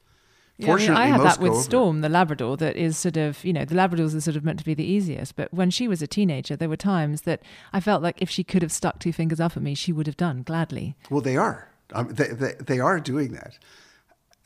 Yeah, 0.58 0.68
Fortunately, 0.68 0.96
I, 0.96 1.04
mean, 1.06 1.14
I 1.14 1.16
had 1.18 1.26
that 1.26 1.40
with 1.40 1.56
Storm, 1.56 2.00
the 2.00 2.08
Labrador, 2.08 2.56
that 2.56 2.76
is 2.76 2.96
sort 2.96 3.18
of, 3.18 3.44
you 3.44 3.52
know, 3.52 3.66
the 3.66 3.74
Labradors 3.74 4.14
are 4.14 4.20
sort 4.22 4.36
of 4.36 4.44
meant 4.44 4.58
to 4.58 4.64
be 4.64 4.72
the 4.72 4.84
easiest. 4.84 5.36
But 5.36 5.52
when 5.52 5.70
she 5.70 5.86
was 5.86 6.00
a 6.00 6.06
teenager, 6.06 6.56
there 6.56 6.68
were 6.68 6.76
times 6.76 7.22
that 7.22 7.42
I 7.74 7.80
felt 7.80 8.02
like 8.02 8.22
if 8.22 8.30
she 8.30 8.42
could 8.42 8.62
have 8.62 8.72
stuck 8.72 8.98
two 8.98 9.12
fingers 9.12 9.38
up 9.38 9.56
at 9.56 9.62
me, 9.62 9.74
she 9.74 9.92
would 9.92 10.06
have 10.06 10.16
done 10.16 10.42
gladly. 10.42 10.96
Well, 11.10 11.20
they 11.20 11.36
are. 11.36 11.70
Um, 11.92 12.08
they, 12.08 12.28
they, 12.28 12.54
they 12.58 12.80
are 12.80 13.00
doing 13.00 13.32
that. 13.32 13.58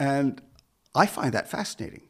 And 0.00 0.42
I 0.94 1.06
find 1.06 1.32
that 1.32 1.48
fascinating 1.48 2.02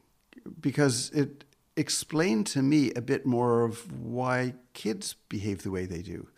because 0.60 1.10
it 1.10 1.44
explained 1.76 2.46
to 2.46 2.62
me 2.62 2.92
a 2.94 3.00
bit 3.02 3.26
more 3.26 3.64
of 3.64 3.92
why 4.00 4.54
kids 4.72 5.14
behave 5.28 5.62
the 5.62 5.70
way 5.70 5.86
they 5.86 6.02
do. 6.02 6.28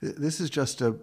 This 0.00 0.40
is 0.40 0.50
just 0.50 0.80
a 0.80 0.96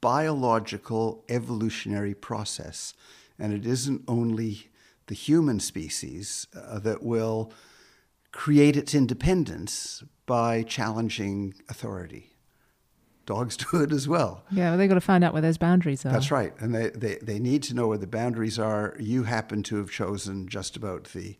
biological 0.00 1.24
evolutionary 1.28 2.14
process, 2.14 2.92
and 3.38 3.52
it 3.52 3.64
isn't 3.64 4.02
only 4.06 4.68
the 5.06 5.14
human 5.14 5.60
species 5.60 6.46
uh, 6.54 6.78
that 6.80 7.02
will 7.02 7.52
create 8.32 8.76
its 8.76 8.94
independence 8.94 10.02
by 10.26 10.62
challenging 10.62 11.54
authority. 11.68 12.30
Dogs 13.26 13.56
do 13.72 13.82
it 13.82 13.92
as 13.92 14.08
well. 14.08 14.44
Yeah, 14.50 14.70
well, 14.70 14.78
they've 14.78 14.88
got 14.88 14.94
to 14.94 15.00
find 15.00 15.22
out 15.22 15.32
where 15.32 15.42
those 15.42 15.58
boundaries 15.58 16.04
are. 16.04 16.12
That's 16.12 16.30
right. 16.30 16.52
And 16.58 16.74
they, 16.74 16.90
they, 16.90 17.16
they 17.22 17.38
need 17.38 17.62
to 17.64 17.74
know 17.74 17.88
where 17.88 17.98
the 17.98 18.06
boundaries 18.06 18.58
are. 18.58 18.96
You 18.98 19.24
happen 19.24 19.62
to 19.64 19.76
have 19.76 19.90
chosen 19.90 20.48
just 20.48 20.76
about 20.76 21.04
the, 21.12 21.36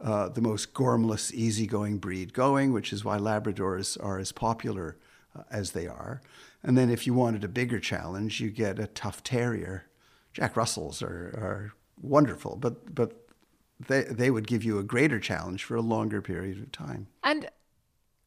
uh, 0.00 0.28
the 0.28 0.40
most 0.40 0.72
gormless, 0.72 1.32
easygoing 1.32 1.98
breed 1.98 2.32
going, 2.32 2.72
which 2.72 2.92
is 2.92 3.04
why 3.04 3.18
Labradors 3.18 4.02
are 4.02 4.18
as 4.18 4.32
popular 4.32 4.96
uh, 5.36 5.42
as 5.50 5.72
they 5.72 5.86
are. 5.86 6.22
And 6.62 6.76
then 6.76 6.90
if 6.90 7.06
you 7.06 7.14
wanted 7.14 7.44
a 7.44 7.48
bigger 7.48 7.80
challenge, 7.80 8.40
you 8.40 8.50
get 8.50 8.78
a 8.78 8.86
tough 8.86 9.22
terrier. 9.22 9.84
Jack 10.32 10.56
Russells 10.56 11.02
are, 11.02 11.28
are 11.36 11.72
wonderful, 12.00 12.56
but 12.56 12.94
but 12.94 13.26
they 13.88 14.02
they 14.02 14.30
would 14.30 14.46
give 14.46 14.64
you 14.64 14.78
a 14.78 14.82
greater 14.82 15.20
challenge 15.20 15.64
for 15.64 15.76
a 15.76 15.82
longer 15.82 16.22
period 16.22 16.58
of 16.62 16.72
time. 16.72 17.08
And 17.22 17.48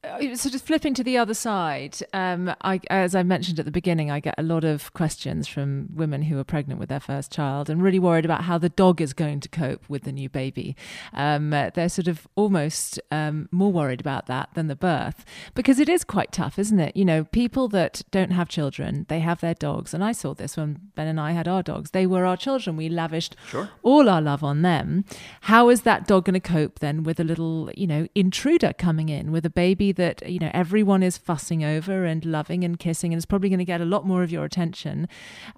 so 0.02 0.50
just 0.50 0.66
flipping 0.66 0.94
to 0.94 1.04
the 1.04 1.18
other 1.18 1.34
side, 1.34 1.98
um, 2.14 2.54
I, 2.62 2.80
as 2.90 3.16
I 3.16 3.24
mentioned 3.24 3.60
at 3.60 3.66
the 3.66 3.72
beginning, 3.72 4.10
I 4.10 4.22
get 4.22 4.36
a 4.38 4.44
lot 4.44 4.64
of 4.64 4.94
questions 4.94 5.46
from 5.46 5.90
women 5.94 6.22
who 6.24 6.40
are 6.40 6.46
pregnant 6.46 6.80
with 6.80 6.88
their 6.88 7.02
first 7.02 7.34
child 7.34 7.70
and 7.70 7.84
really 7.84 8.00
worried 8.00 8.24
about 8.24 8.44
how 8.44 8.58
the 8.58 8.70
dog 8.70 9.02
is 9.02 9.12
going 9.12 9.42
to 9.42 9.50
cope 9.50 9.84
with 9.90 10.04
the 10.04 10.14
new 10.14 10.30
baby. 10.30 10.78
Um, 11.14 11.50
they're 11.50 11.90
sort 11.90 12.08
of 12.08 12.30
almost 12.38 13.02
um, 13.12 13.50
more 13.52 13.74
worried 13.74 14.00
about 14.00 14.28
that 14.28 14.50
than 14.54 14.68
the 14.68 14.76
birth 14.76 15.26
because 15.54 15.80
it 15.80 15.90
is 15.90 16.06
quite 16.06 16.32
tough, 16.32 16.58
isn't 16.58 16.80
it? 16.80 16.96
You 16.96 17.04
know, 17.04 17.26
people 17.26 17.68
that 17.70 18.02
don't 18.10 18.32
have 18.32 18.48
children, 18.48 19.06
they 19.10 19.20
have 19.20 19.42
their 19.42 19.54
dogs, 19.54 19.94
and 19.94 20.02
I 20.02 20.14
saw 20.14 20.34
this 20.34 20.56
when 20.56 20.80
Ben 20.96 21.08
and 21.08 21.20
I 21.20 21.32
had 21.34 21.48
our 21.48 21.62
dogs. 21.62 21.92
They 21.92 22.08
were 22.08 22.26
our 22.26 22.38
children. 22.38 22.78
We 22.78 22.88
lavished 22.88 23.36
sure. 23.50 23.70
all 23.84 24.08
our 24.08 24.22
love 24.22 24.46
on 24.46 24.62
them. 24.62 25.04
How 25.42 25.68
is 25.68 25.82
that 25.82 26.08
dog 26.08 26.24
going 26.24 26.36
to 26.36 26.40
cope 26.40 26.80
then 26.80 27.04
with 27.04 27.20
a 27.20 27.26
little, 27.26 27.70
you 27.76 27.88
know, 27.88 28.08
intruder 28.16 28.72
coming 28.72 29.10
in 29.10 29.34
with 29.34 29.46
a 29.46 29.50
baby? 29.50 29.89
That 29.94 30.28
you 30.30 30.40
know 30.40 30.52
everyone 30.54 31.04
is 31.04 31.18
fussing 31.18 31.64
over 31.64 32.06
and 32.06 32.26
loving 32.26 32.64
and 32.64 32.80
kissing 32.80 33.14
and 33.14 33.18
is 33.18 33.26
probably 33.26 33.50
going 33.50 33.60
to 33.60 33.66
get 33.66 33.82
a 33.82 33.86
lot 33.86 34.06
more 34.06 34.24
of 34.24 34.32
your 34.32 34.46
attention 34.46 35.08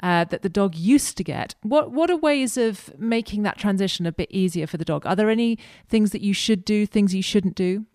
uh, 0.02 0.24
that 0.26 0.41
the 0.41 0.50
dog 0.50 0.76
used 0.76 1.17
to 1.17 1.24
get. 1.24 1.56
What 1.62 1.91
what 1.91 2.10
are 2.10 2.17
ways 2.17 2.58
of 2.58 2.98
making 3.00 3.44
that 3.44 3.58
transition 3.58 4.06
a 4.06 4.12
bit 4.12 4.30
easier 4.32 4.67
for 4.67 4.78
the 4.78 4.86
dog? 4.86 5.06
Are 5.06 5.15
there 5.15 5.30
any 5.30 5.58
things 5.88 6.12
that 6.12 6.22
you 6.22 6.34
should 6.34 6.65
do 6.65 6.86
things 6.86 7.13
you 7.15 7.24
shouldn't 7.24 7.56
do? 7.56 7.86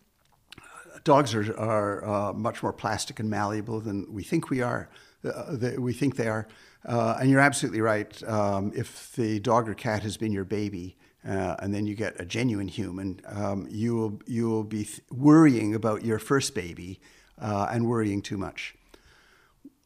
Dogs 1.05 1.35
are, 1.35 1.57
are 1.59 2.05
uh, 2.05 2.33
much 2.33 2.63
more 2.63 2.73
plastic 2.73 3.21
and 3.21 3.31
malleable 3.31 3.81
than 3.81 4.13
we 4.13 4.25
think 4.25 4.51
we 4.51 4.61
are 4.61 4.89
uh, 5.25 5.57
we 5.79 5.93
think 5.93 6.17
they 6.17 6.29
are. 6.29 6.47
Uh, 6.85 7.17
and 7.21 7.31
you're 7.31 7.41
absolutely 7.41 7.81
right 7.81 8.23
um, 8.29 8.73
if 8.75 9.13
the 9.17 9.41
dog 9.41 9.69
or 9.69 9.75
cat 9.75 10.03
has 10.03 10.17
been 10.17 10.33
your 10.33 10.45
baby 10.45 10.97
uh, 11.27 11.57
and 11.59 11.75
then 11.75 11.87
you 11.87 11.95
get 11.95 12.21
a 12.21 12.25
genuine 12.25 12.69
human, 12.69 13.21
um, 13.27 13.67
you 13.71 13.97
will 13.97 14.21
you 14.27 14.49
will 14.49 14.65
be 14.65 14.85
th- 14.85 15.01
worrying 15.11 15.75
about 15.75 16.05
your 16.05 16.19
first 16.19 16.55
baby 16.55 17.01
uh, 17.39 17.67
and 17.71 17.87
worrying 17.87 18.23
too 18.23 18.39
much. 18.39 18.75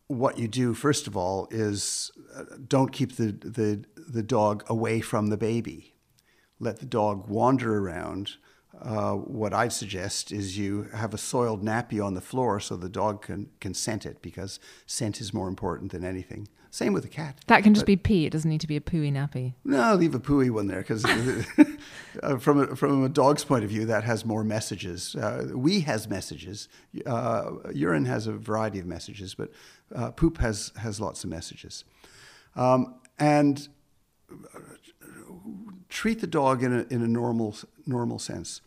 What 0.07 0.39
you 0.39 0.49
do 0.49 0.75
first 0.75 1.07
of 1.07 1.17
all 1.17 1.49
is 1.51 2.11
uh, 2.37 2.45
don't 2.67 2.93
keep 2.93 3.17
the, 3.17 3.33
the 3.33 3.85
the 3.97 4.23
dog 4.23 4.65
away 4.69 5.01
from 5.01 5.29
the 5.29 5.37
baby. 5.37 5.95
Let 6.59 6.81
the 6.81 6.87
dog 6.87 7.29
wander 7.29 7.79
around. 7.79 8.33
Uh, 8.83 9.13
what 9.13 9.53
I'd 9.53 9.73
suggest 9.73 10.33
is 10.33 10.57
you 10.57 10.89
have 10.95 11.13
a 11.13 11.19
soiled 11.19 11.63
nappy 11.63 12.05
on 12.05 12.15
the 12.15 12.21
floor 12.21 12.61
so 12.61 12.77
the 12.77 12.89
dog 12.89 13.23
can, 13.23 13.51
can 13.61 13.75
scent 13.75 14.07
it 14.07 14.23
because 14.23 14.59
scent 14.87 15.21
is 15.21 15.35
more 15.35 15.49
important 15.49 15.93
than 15.93 16.05
anything. 16.05 16.49
Same 16.71 16.93
with 16.93 17.05
a 17.05 17.09
cat. 17.09 17.41
That 17.49 17.65
can 17.65 17.75
just 17.75 17.83
but, 17.83 17.89
be 17.89 17.97
pee. 17.97 18.27
It 18.27 18.31
doesn't 18.31 18.49
need 18.49 18.61
to 18.61 18.69
be 18.69 18.77
a 18.77 18.81
pooey 18.81 19.13
nappy. 19.13 19.55
No, 19.65 19.95
leave 19.97 20.15
a 20.15 20.21
pooey 20.21 20.51
one 20.51 20.69
there 20.69 20.79
because 20.79 21.05
uh, 22.23 22.39
from 22.39 22.61
a, 22.61 22.77
from 22.77 23.05
a 23.05 23.09
dog's 23.09 23.45
point 23.45 23.65
of 23.65 23.71
view, 23.71 23.85
that 23.87 24.05
has 24.05 24.25
more 24.25 24.45
messages. 24.45 25.17
Uh, 25.17 25.49
wee 25.53 25.81
has 25.81 26.09
messages. 26.09 26.69
Uh, 27.05 27.51
urine 27.75 28.05
has 28.05 28.29
a 28.29 28.33
variety 28.33 28.79
of 28.79 28.87
messages, 28.87 29.35
but 29.35 29.51
uh, 29.95 30.13
poop 30.13 30.39
has 30.39 30.71
has 30.77 31.01
lots 31.01 31.25
of 31.25 31.31
messages. 31.31 31.85
Um, 32.55 33.01
and 33.19 33.69
treat 35.89 36.21
the 36.21 36.27
dog 36.27 36.63
in 36.63 36.73
a, 36.73 36.87
in 36.89 37.03
a 37.03 37.09
normal 37.09 37.57
normal 37.91 38.19
sense. 38.19 38.63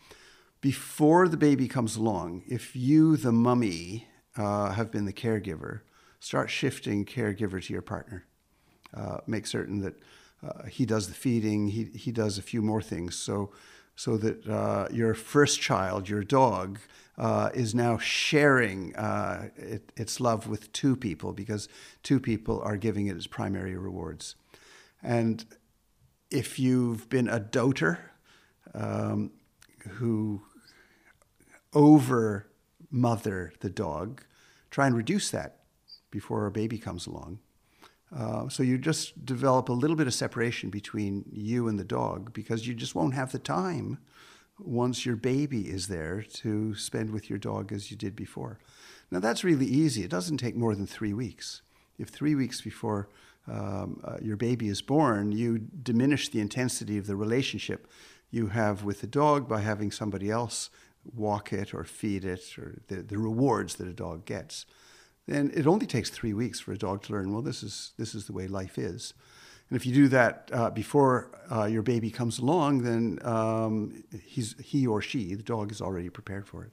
Before 0.62 1.28
the 1.28 1.38
baby 1.38 1.68
comes 1.68 1.96
along, 1.96 2.44
if 2.48 2.76
you, 2.76 3.18
the 3.18 3.32
mummy, 3.32 4.08
uh, 4.38 4.72
have 4.72 4.92
been 4.92 5.06
the 5.06 5.14
caregiver, 5.14 5.82
start 6.20 6.50
shifting 6.50 7.06
caregiver 7.06 7.64
to 7.66 7.74
your 7.74 7.82
partner. 7.82 8.26
Uh, 8.94 9.18
make 9.26 9.48
certain 9.48 9.80
that 9.82 9.96
uh, 10.44 10.66
he 10.68 10.86
does 10.86 11.08
the 11.08 11.14
feeding. 11.14 11.70
He 11.70 11.86
he 11.96 12.12
does 12.12 12.38
a 12.38 12.42
few 12.42 12.62
more 12.62 12.82
things. 12.82 13.16
So 13.16 13.52
so 13.96 14.18
that 14.18 14.48
uh, 14.48 14.88
your 14.92 15.14
first 15.14 15.62
child, 15.62 16.10
your 16.10 16.24
dog, 16.24 16.80
uh, 17.18 17.50
is 17.54 17.76
now 17.76 17.98
sharing 17.98 18.96
uh, 18.96 19.50
it, 19.56 19.92
its 19.96 20.20
love 20.20 20.48
with 20.48 20.72
two 20.74 20.96
people 20.96 21.32
because 21.32 21.68
two 22.02 22.20
people 22.20 22.62
are 22.64 22.78
giving 22.78 23.08
it 23.08 23.16
its 23.16 23.28
primary 23.28 23.78
rewards. 23.78 24.36
And 25.04 25.46
if 26.32 26.58
you've 26.58 27.08
been 27.10 27.28
a 27.28 27.40
doter 27.40 28.13
um, 28.74 29.32
who 29.90 30.42
over 31.74 32.48
mother 32.92 33.54
the 33.60 33.70
dog, 33.70 34.24
try 34.70 34.88
and 34.88 34.96
reduce 34.96 35.32
that 35.32 35.60
before 36.12 36.46
a 36.46 36.52
baby 36.52 36.78
comes 36.78 37.08
along. 37.08 37.40
Uh, 38.16 38.48
so 38.48 38.62
you 38.62 38.78
just 38.78 39.26
develop 39.26 39.70
a 39.70 39.74
little 39.74 39.96
bit 39.96 40.06
of 40.06 40.14
separation 40.14 40.70
between 40.70 41.26
you 41.32 41.68
and 41.68 41.80
the 41.80 41.84
dog 41.84 42.32
because 42.34 42.68
you 42.68 42.74
just 42.76 42.94
won't 42.94 43.16
have 43.16 43.32
the 43.32 43.40
time 43.40 43.98
once 44.60 45.06
your 45.06 45.16
baby 45.16 45.62
is 45.62 45.88
there 45.88 46.22
to 46.22 46.76
spend 46.76 47.10
with 47.10 47.30
your 47.30 47.40
dog 47.40 47.72
as 47.72 47.90
you 47.90 47.98
did 47.98 48.16
before. 48.16 48.60
Now 49.10 49.20
that's 49.20 49.44
really 49.44 49.66
easy. 49.66 50.04
It 50.04 50.12
doesn't 50.12 50.38
take 50.38 50.56
more 50.56 50.76
than 50.76 50.86
three 50.86 51.14
weeks. 51.14 51.64
If 51.98 52.10
three 52.10 52.36
weeks 52.36 52.62
before 52.62 53.10
um, 53.48 54.00
uh, 54.04 54.18
your 54.22 54.38
baby 54.38 54.68
is 54.70 54.82
born, 54.82 55.32
you 55.32 55.58
diminish 55.58 56.30
the 56.30 56.40
intensity 56.40 56.98
of 56.98 57.08
the 57.08 57.16
relationship 57.16 57.88
you 58.34 58.48
have 58.48 58.84
with 58.84 59.02
the 59.02 59.08
dog 59.08 59.48
by 59.48 59.62
having 59.62 59.92
somebody 59.92 60.30
else 60.30 60.70
walk 61.16 61.54
it 61.54 61.74
or 61.74 61.84
feed 61.84 62.26
it 62.26 62.58
or 62.58 62.82
the, 62.88 62.96
the 62.96 63.18
rewards 63.18 63.76
that 63.76 63.88
a 63.88 63.94
dog 63.94 64.26
gets 64.26 64.66
then 65.28 65.52
it 65.54 65.68
only 65.68 65.86
takes 65.86 66.10
three 66.10 66.34
weeks 66.34 66.60
for 66.60 66.74
a 66.74 66.78
dog 66.78 67.04
to 67.04 67.14
learn, 67.14 67.32
well, 67.32 67.42
this 67.42 67.64
is, 67.64 67.94
this 67.98 68.14
is 68.14 68.26
the 68.26 68.34
way 68.34 68.48
life 68.48 68.78
is. 68.78 69.14
And 69.70 69.78
if 69.78 69.86
you 69.86 69.94
do 69.94 70.08
that 70.10 70.50
uh, 70.52 70.70
before 70.70 71.32
uh, 71.50 71.66
your 71.66 71.82
baby 71.82 72.12
comes 72.12 72.40
along, 72.40 72.84
then 72.84 73.20
um, 73.24 74.04
he's, 74.24 74.56
he 74.62 74.86
or 74.86 75.02
she, 75.02 75.34
the 75.36 75.44
dog, 75.44 75.72
is 75.72 75.82
already 75.82 76.10
prepared 76.10 76.46
for 76.46 76.66
it. 76.66 76.72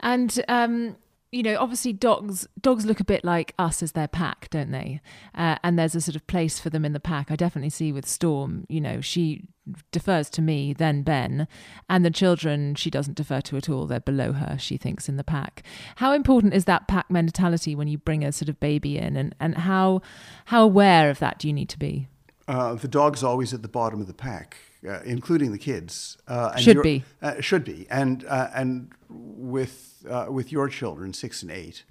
And 0.00 0.42
um, 0.48 0.96
you 1.32 1.42
know, 1.42 1.56
obviously 1.58 1.92
dogs 1.92 2.46
dogs 2.60 2.86
look 2.86 3.00
a 3.00 3.04
bit 3.04 3.24
like 3.24 3.54
us 3.58 3.82
as 3.82 3.92
their 3.92 4.08
pack, 4.08 4.48
don't 4.50 4.70
they? 4.70 5.00
Uh, 5.34 5.56
and 5.62 5.78
there's 5.78 5.94
a 5.94 6.00
sort 6.00 6.16
of 6.16 6.26
place 6.26 6.58
for 6.60 6.70
them 6.70 6.84
in 6.84 6.92
the 6.92 7.00
pack. 7.00 7.30
I 7.30 7.36
definitely 7.36 7.70
see 7.70 7.92
with 7.92 8.06
Storm. 8.06 8.64
You 8.68 8.80
know, 8.80 9.00
she 9.00 9.48
defers 9.90 10.30
to 10.30 10.42
me, 10.42 10.72
then 10.72 11.02
Ben, 11.02 11.48
and 11.88 12.04
the 12.04 12.10
children 12.10 12.74
she 12.76 12.90
doesn't 12.90 13.16
defer 13.16 13.40
to 13.42 13.56
at 13.56 13.68
all. 13.68 13.86
They're 13.86 14.00
below 14.00 14.32
her. 14.32 14.56
She 14.58 14.76
thinks 14.76 15.08
in 15.08 15.16
the 15.16 15.24
pack. 15.24 15.62
How 15.96 16.12
important 16.12 16.54
is 16.54 16.64
that 16.66 16.86
pack 16.86 17.10
mentality 17.10 17.74
when 17.74 17.88
you 17.88 17.98
bring 17.98 18.24
a 18.24 18.32
sort 18.32 18.48
of 18.48 18.60
baby 18.60 18.96
in, 18.96 19.16
and 19.16 19.34
and 19.40 19.58
how 19.58 20.02
how 20.46 20.62
aware 20.62 21.10
of 21.10 21.18
that 21.18 21.40
do 21.40 21.48
you 21.48 21.52
need 21.54 21.68
to 21.70 21.78
be? 21.78 22.08
Uh, 22.48 22.74
the 22.74 22.88
dog's 22.88 23.24
always 23.24 23.52
at 23.52 23.62
the 23.62 23.68
bottom 23.68 24.00
of 24.00 24.06
the 24.06 24.14
pack, 24.14 24.56
uh, 24.88 25.00
including 25.04 25.50
the 25.50 25.58
kids. 25.58 26.16
Uh, 26.28 26.54
should 26.56 26.82
be. 26.82 27.02
Uh, 27.20 27.40
should 27.40 27.64
be. 27.64 27.86
And 27.90 28.24
uh, 28.26 28.50
and 28.54 28.92
with 29.08 30.04
uh, 30.08 30.26
with 30.28 30.52
your 30.52 30.68
children, 30.68 31.12
six 31.12 31.42
and 31.42 31.50
eight, 31.50 31.84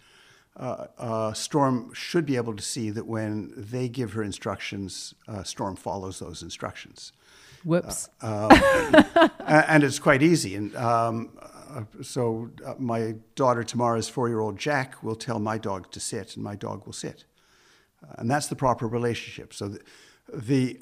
Storm 1.34 1.94
should 1.94 2.26
be 2.26 2.38
able 2.38 2.56
to 2.56 2.64
see 2.64 2.90
that 2.90 3.06
when 3.06 3.54
they 3.58 3.90
give 3.90 4.14
her 4.14 4.24
instructions, 4.24 5.14
Storm 5.44 5.76
follows 5.76 6.20
those 6.20 6.42
instructions. 6.42 7.12
Whoops. 7.66 8.10
and 8.22 9.84
it's 9.84 10.00
quite 10.00 10.22
easy. 10.22 10.56
And 10.56 10.74
um, 10.78 11.38
so 12.02 12.52
my 12.78 13.16
daughter 13.36 13.64
Tamara's 13.64 14.08
four-year-old 14.08 14.58
Jack 14.58 15.04
will 15.04 15.16
tell 15.16 15.40
my 15.40 15.58
dog 15.58 15.92
to 15.92 16.00
sit, 16.00 16.36
and 16.36 16.44
my 16.46 16.56
dog 16.56 16.86
will 16.86 16.94
sit. 16.94 17.26
and 18.18 18.32
that's 18.32 18.48
the 18.48 18.56
proper 18.56 18.88
relationship. 18.88 19.54
So. 19.54 19.68
The, 19.68 19.82
the 20.34 20.80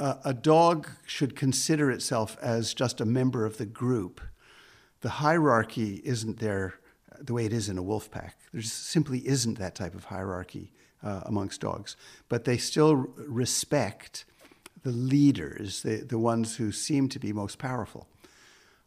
uh, 0.00 0.14
a 0.24 0.34
dog 0.34 0.88
should 1.06 1.36
consider 1.36 1.90
itself 1.90 2.36
as 2.40 2.74
just 2.74 3.00
a 3.00 3.04
member 3.04 3.44
of 3.44 3.58
the 3.58 3.66
group. 3.66 4.20
The 5.00 5.10
hierarchy 5.10 6.00
isn't 6.04 6.38
there 6.38 6.74
the 7.20 7.32
way 7.32 7.46
it 7.46 7.52
is 7.52 7.68
in 7.68 7.78
a 7.78 7.82
wolf 7.82 8.10
pack. 8.10 8.36
There 8.52 8.62
simply 8.62 9.26
isn't 9.26 9.58
that 9.58 9.74
type 9.74 9.94
of 9.94 10.04
hierarchy 10.04 10.72
uh, 11.02 11.22
amongst 11.26 11.60
dogs, 11.60 11.96
but 12.28 12.44
they 12.44 12.56
still 12.56 12.94
respect 12.94 14.24
the 14.82 14.90
leaders, 14.90 15.82
the, 15.82 15.96
the 15.96 16.18
ones 16.18 16.56
who 16.56 16.72
seem 16.72 17.08
to 17.08 17.18
be 17.18 17.32
most 17.32 17.58
powerful. 17.58 18.06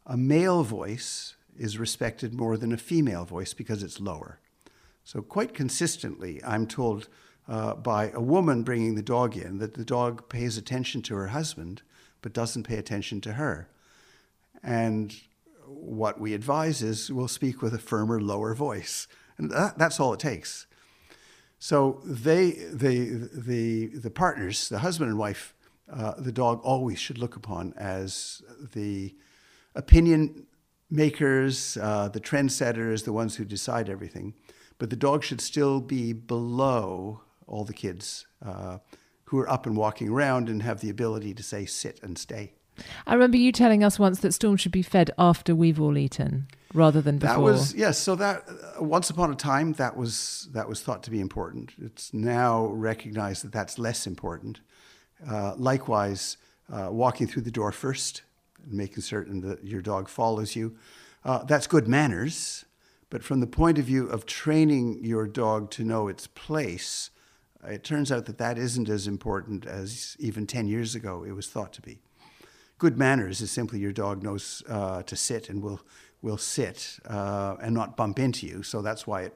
A 0.06 0.16
male 0.16 0.64
voice 0.64 1.36
is 1.58 1.78
respected 1.78 2.34
more 2.34 2.56
than 2.56 2.72
a 2.72 2.76
female 2.78 3.24
voice 3.24 3.52
because 3.54 3.82
it's 3.82 4.00
lower. 4.00 4.40
So, 5.04 5.22
quite 5.22 5.54
consistently, 5.54 6.42
I'm 6.44 6.66
told 6.66 7.08
uh, 7.50 7.74
by 7.74 8.10
a 8.10 8.20
woman 8.20 8.62
bringing 8.62 8.94
the 8.94 9.02
dog 9.02 9.36
in 9.36 9.58
that 9.58 9.74
the 9.74 9.84
dog 9.84 10.28
pays 10.28 10.56
attention 10.56 11.02
to 11.02 11.16
her 11.16 11.28
husband 11.28 11.82
but 12.22 12.32
doesn't 12.32 12.62
pay 12.62 12.76
attention 12.76 13.20
to 13.20 13.32
her. 13.32 13.68
And 14.62 15.12
what 15.66 16.20
we 16.20 16.32
advise 16.32 16.80
is 16.80 17.10
we'll 17.10 17.28
speak 17.28 17.60
with 17.60 17.74
a 17.74 17.78
firmer, 17.78 18.20
lower 18.20 18.54
voice. 18.54 19.08
And 19.36 19.50
that, 19.50 19.76
that's 19.78 19.98
all 19.98 20.12
it 20.12 20.20
takes. 20.20 20.66
So 21.58 22.00
they, 22.04 22.52
the, 22.52 23.28
the, 23.34 23.86
the 23.86 24.10
partners, 24.10 24.68
the 24.68 24.78
husband 24.78 25.10
and 25.10 25.18
wife, 25.18 25.54
uh, 25.92 26.14
the 26.18 26.32
dog 26.32 26.60
always 26.62 27.00
should 27.00 27.18
look 27.18 27.34
upon 27.34 27.74
as 27.76 28.42
the 28.74 29.16
opinion 29.74 30.46
makers, 30.88 31.76
uh, 31.78 32.08
the 32.08 32.20
trendsetters, 32.20 33.04
the 33.04 33.12
ones 33.12 33.36
who 33.36 33.44
decide 33.44 33.88
everything. 33.88 34.34
But 34.78 34.90
the 34.90 34.96
dog 34.96 35.24
should 35.24 35.40
still 35.40 35.80
be 35.80 36.12
below 36.12 37.22
all 37.50 37.64
the 37.64 37.74
kids 37.74 38.26
uh, 38.44 38.78
who 39.24 39.38
are 39.38 39.50
up 39.50 39.66
and 39.66 39.76
walking 39.76 40.08
around 40.08 40.48
and 40.48 40.62
have 40.62 40.80
the 40.80 40.90
ability 40.90 41.34
to 41.34 41.42
say 41.42 41.66
sit 41.66 42.00
and 42.02 42.16
stay. 42.18 42.52
I 43.06 43.14
remember 43.14 43.36
you 43.36 43.52
telling 43.52 43.84
us 43.84 43.98
once 43.98 44.20
that 44.20 44.32
Storm 44.32 44.56
should 44.56 44.72
be 44.72 44.82
fed 44.82 45.10
after 45.18 45.54
we've 45.54 45.80
all 45.80 45.98
eaten 45.98 46.48
rather 46.72 47.00
than 47.00 47.18
before. 47.18 47.34
That 47.36 47.42
was 47.42 47.74
yes. 47.74 47.98
So 47.98 48.14
that 48.16 48.44
uh, 48.48 48.82
once 48.82 49.10
upon 49.10 49.30
a 49.30 49.34
time 49.34 49.74
that 49.74 49.96
was 49.96 50.48
that 50.52 50.68
was 50.68 50.82
thought 50.82 51.02
to 51.04 51.10
be 51.10 51.20
important. 51.20 51.72
It's 51.78 52.14
now 52.14 52.66
recognized 52.66 53.44
that 53.44 53.52
that's 53.52 53.78
less 53.78 54.06
important. 54.06 54.60
Uh, 55.28 55.54
likewise, 55.56 56.38
uh, 56.72 56.88
walking 56.90 57.26
through 57.26 57.42
the 57.42 57.50
door 57.50 57.72
first, 57.72 58.22
and 58.64 58.72
making 58.72 59.02
certain 59.02 59.40
that 59.42 59.64
your 59.64 59.82
dog 59.82 60.08
follows 60.08 60.56
you. 60.56 60.76
Uh, 61.24 61.44
that's 61.44 61.66
good 61.66 61.86
manners, 61.86 62.64
but 63.10 63.22
from 63.22 63.40
the 63.40 63.46
point 63.46 63.78
of 63.78 63.84
view 63.84 64.06
of 64.06 64.24
training 64.24 64.98
your 65.02 65.26
dog 65.26 65.70
to 65.72 65.84
know 65.84 66.08
its 66.08 66.26
place, 66.26 67.10
it 67.68 67.84
turns 67.84 68.10
out 68.10 68.26
that 68.26 68.38
that 68.38 68.58
isn't 68.58 68.88
as 68.88 69.06
important 69.06 69.66
as 69.66 70.16
even 70.18 70.46
10 70.46 70.66
years 70.66 70.94
ago 70.94 71.24
it 71.24 71.32
was 71.32 71.48
thought 71.48 71.72
to 71.74 71.82
be. 71.82 72.00
Good 72.78 72.96
manners 72.96 73.40
is 73.40 73.50
simply 73.50 73.78
your 73.78 73.92
dog 73.92 74.22
knows 74.22 74.62
uh, 74.68 75.02
to 75.02 75.14
sit 75.14 75.50
and 75.50 75.62
will, 75.62 75.80
will 76.22 76.38
sit 76.38 76.98
uh, 77.06 77.56
and 77.60 77.74
not 77.74 77.96
bump 77.96 78.18
into 78.18 78.46
you. 78.46 78.62
So 78.62 78.80
that's 78.80 79.06
why 79.06 79.22
it, 79.22 79.34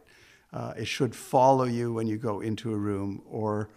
uh, 0.53 0.73
it 0.79 0.87
should 0.87 1.15
follow 1.15 1.65
you 1.65 1.93
when 1.93 2.07
you 2.07 2.17
go 2.17 2.41
into 2.41 2.73
a 2.73 2.77
room 2.77 3.23
or, 3.29 3.69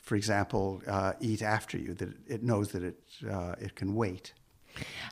for 0.00 0.16
example, 0.16 0.80
uh, 0.86 1.12
eat 1.20 1.42
after 1.42 1.76
you, 1.76 1.92
that 1.94 2.08
it 2.26 2.42
knows 2.42 2.72
that 2.72 2.82
it, 2.82 2.98
uh, 3.30 3.54
it 3.60 3.74
can 3.74 3.94
wait. 3.94 4.32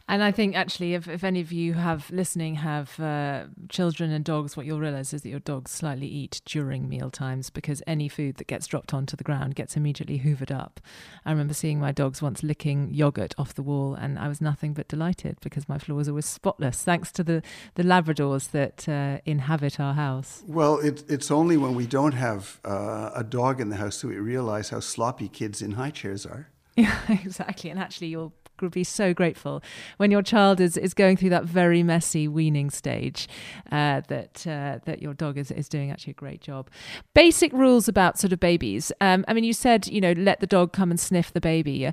And 0.09 0.23
I 0.25 0.33
think 0.33 0.57
actually, 0.57 0.94
if, 0.94 1.07
if 1.07 1.23
any 1.23 1.40
of 1.40 1.53
you 1.53 1.75
have 1.75 2.11
listening 2.11 2.57
have 2.57 2.99
uh, 2.99 3.44
children 3.68 4.11
and 4.11 4.25
dogs, 4.25 4.57
what 4.57 4.66
you'll 4.66 4.81
realize 4.81 5.14
is 5.14 5.23
that 5.23 5.29
your 5.29 5.40
dogs 5.40 5.70
slightly 5.70 6.07
eat 6.07 6.40
during 6.44 6.88
meal 6.88 7.11
times 7.11 7.49
because 7.49 7.83
any 7.87 8.09
food 8.09 8.37
that 8.37 8.49
gets 8.49 8.66
dropped 8.66 8.92
onto 8.92 9.16
the 9.16 9.23
ground 9.23 9.55
gets 9.55 9.77
immediately 9.77 10.18
hoovered 10.18 10.51
up. 10.51 10.81
I 11.25 11.31
remember 11.31 11.55
seeing 11.55 11.79
my 11.79 11.92
dogs 11.92 12.20
once 12.20 12.42
licking 12.42 12.92
yogurt 12.92 13.35
off 13.38 13.55
the 13.55 13.62
wall, 13.62 13.94
and 13.94 14.18
I 14.18 14.27
was 14.27 14.40
nothing 14.40 14.73
but 14.73 14.88
delighted 14.88 15.38
because 15.42 15.68
my 15.68 15.79
floors 15.79 16.09
are 16.09 16.12
always 16.12 16.27
spotless, 16.27 16.83
thanks 16.83 17.12
to 17.12 17.23
the, 17.23 17.42
the 17.77 17.85
Labradors 17.85 18.51
that 18.51 18.88
uh, 18.88 19.20
inhabit 19.25 19.79
our 19.79 19.94
house. 19.94 20.42
Well, 20.46 20.79
it, 20.81 21.05
it's 21.09 21.31
only 21.31 21.57
when 21.57 21.75
we 21.75 21.87
don't 21.87 22.14
have 22.14 22.59
uh, 22.64 23.11
a 23.14 23.23
dog 23.23 23.61
in 23.61 23.68
the 23.68 23.77
house 23.77 24.01
that 24.01 24.09
we 24.09 24.18
realize 24.18 24.70
how 24.70 24.81
sloppy 24.81 25.29
kids 25.29 25.62
in 25.62 25.73
high 25.73 25.90
chairs 25.90 26.27
are. 26.27 26.49
Yeah, 26.77 26.99
exactly. 27.09 27.70
And 27.70 27.79
actually, 27.79 28.09
you'll 28.09 28.33
would 28.62 28.73
be 28.73 28.85
so 28.85 29.12
grateful 29.14 29.62
when 29.96 30.11
your 30.11 30.23
child 30.23 30.61
is, 30.61 30.77
is 30.77 30.94
going 30.94 31.16
through 31.16 31.31
that 31.31 31.44
very 31.44 31.83
messy 31.83 32.29
weaning 32.29 32.70
stage 32.70 33.29
uh, 33.73 34.01
that 34.09 34.46
uh, 34.46 34.79
that 34.85 35.03
your 35.03 35.14
dog 35.14 35.38
is, 35.38 35.51
is 35.51 35.68
doing 35.68 35.90
actually 35.90 36.12
a 36.12 36.14
great 36.14 36.40
job. 36.40 36.68
Basic 37.14 37.53
rules 37.53 37.88
about 37.88 38.18
sort 38.18 38.33
of 38.33 38.40
babies. 38.40 38.92
Um, 39.01 39.25
I 39.29 39.35
mean, 39.35 39.44
you 39.44 39.53
said, 39.53 39.87
you 39.87 40.01
know, 40.01 40.12
let 40.12 40.40
the 40.40 40.46
dog 40.46 40.73
come 40.73 40.90
and 40.90 40.99
sniff 40.99 41.33
the 41.33 41.40
baby. 41.40 41.90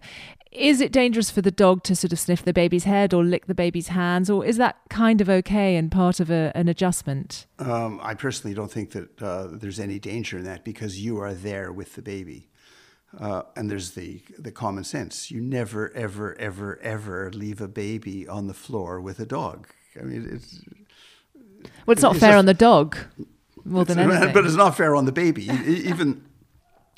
Is 0.51 0.81
it 0.81 0.91
dangerous 0.91 1.29
for 1.29 1.41
the 1.41 1.51
dog 1.51 1.83
to 1.83 1.95
sort 1.95 2.13
of 2.13 2.19
sniff 2.19 2.43
the 2.43 2.53
baby's 2.53 2.85
head 2.85 3.13
or 3.13 3.23
lick 3.23 3.47
the 3.47 3.53
baby's 3.53 3.89
hands, 3.89 4.29
or 4.29 4.45
is 4.45 4.57
that 4.57 4.77
kind 4.89 5.21
of 5.21 5.29
okay 5.29 5.75
and 5.75 5.91
part 5.91 6.19
of 6.19 6.31
a, 6.31 6.51
an 6.55 6.67
adjustment? 6.67 7.47
Um, 7.59 7.99
I 8.01 8.13
personally 8.13 8.55
don't 8.55 8.71
think 8.71 8.91
that 8.91 9.21
uh, 9.21 9.47
there's 9.51 9.79
any 9.79 9.99
danger 9.99 10.37
in 10.37 10.45
that 10.45 10.63
because 10.63 10.99
you 11.03 11.19
are 11.19 11.33
there 11.33 11.71
with 11.71 11.95
the 11.95 12.01
baby. 12.01 12.49
Uh, 13.17 13.43
and 13.55 13.69
there's 13.69 13.91
the, 13.91 14.21
the 14.37 14.51
common 14.51 14.83
sense. 14.83 15.31
You 15.31 15.41
never, 15.41 15.91
ever, 15.93 16.35
ever, 16.37 16.77
ever 16.81 17.31
leave 17.31 17.61
a 17.61 17.67
baby 17.67 18.27
on 18.27 18.47
the 18.47 18.53
floor 18.53 18.99
with 18.99 19.19
a 19.19 19.25
dog. 19.25 19.67
I 19.99 20.03
mean, 20.03 20.27
it's. 20.31 20.61
Well, 21.85 21.93
it's 21.93 22.01
not 22.01 22.15
it's 22.15 22.19
fair 22.19 22.31
just, 22.31 22.39
on 22.39 22.45
the 22.45 22.53
dog 22.53 22.97
more 23.67 23.85
than 23.85 23.99
anything. 23.99 24.33
But 24.33 24.45
it's 24.45 24.55
not 24.55 24.75
fair 24.75 24.95
on 24.95 25.05
the 25.05 25.11
baby. 25.11 25.43
even, 25.45 26.25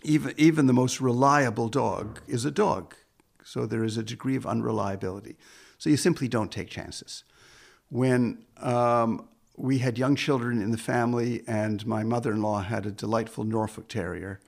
even, 0.03 0.33
even 0.37 0.67
the 0.67 0.73
most 0.73 1.01
reliable 1.01 1.69
dog 1.69 2.19
is 2.27 2.45
a 2.45 2.51
dog. 2.51 2.95
So 3.43 3.65
there 3.65 3.83
is 3.83 3.97
a 3.97 4.03
degree 4.03 4.35
of 4.35 4.45
unreliability. 4.45 5.37
So 5.77 5.89
you 5.89 5.97
simply 5.97 6.27
don't 6.27 6.51
take 6.51 6.69
chances. 6.69 7.23
When 7.89 8.45
um, 8.57 9.27
we 9.57 9.79
had 9.79 9.97
young 9.97 10.15
children 10.15 10.61
in 10.61 10.71
the 10.71 10.77
family, 10.77 11.43
and 11.47 11.85
my 11.87 12.03
mother 12.03 12.31
in 12.31 12.41
law 12.41 12.61
had 12.61 12.85
a 12.85 12.91
delightful 12.91 13.43
Norfolk 13.43 13.87
Terrier, 13.87 14.39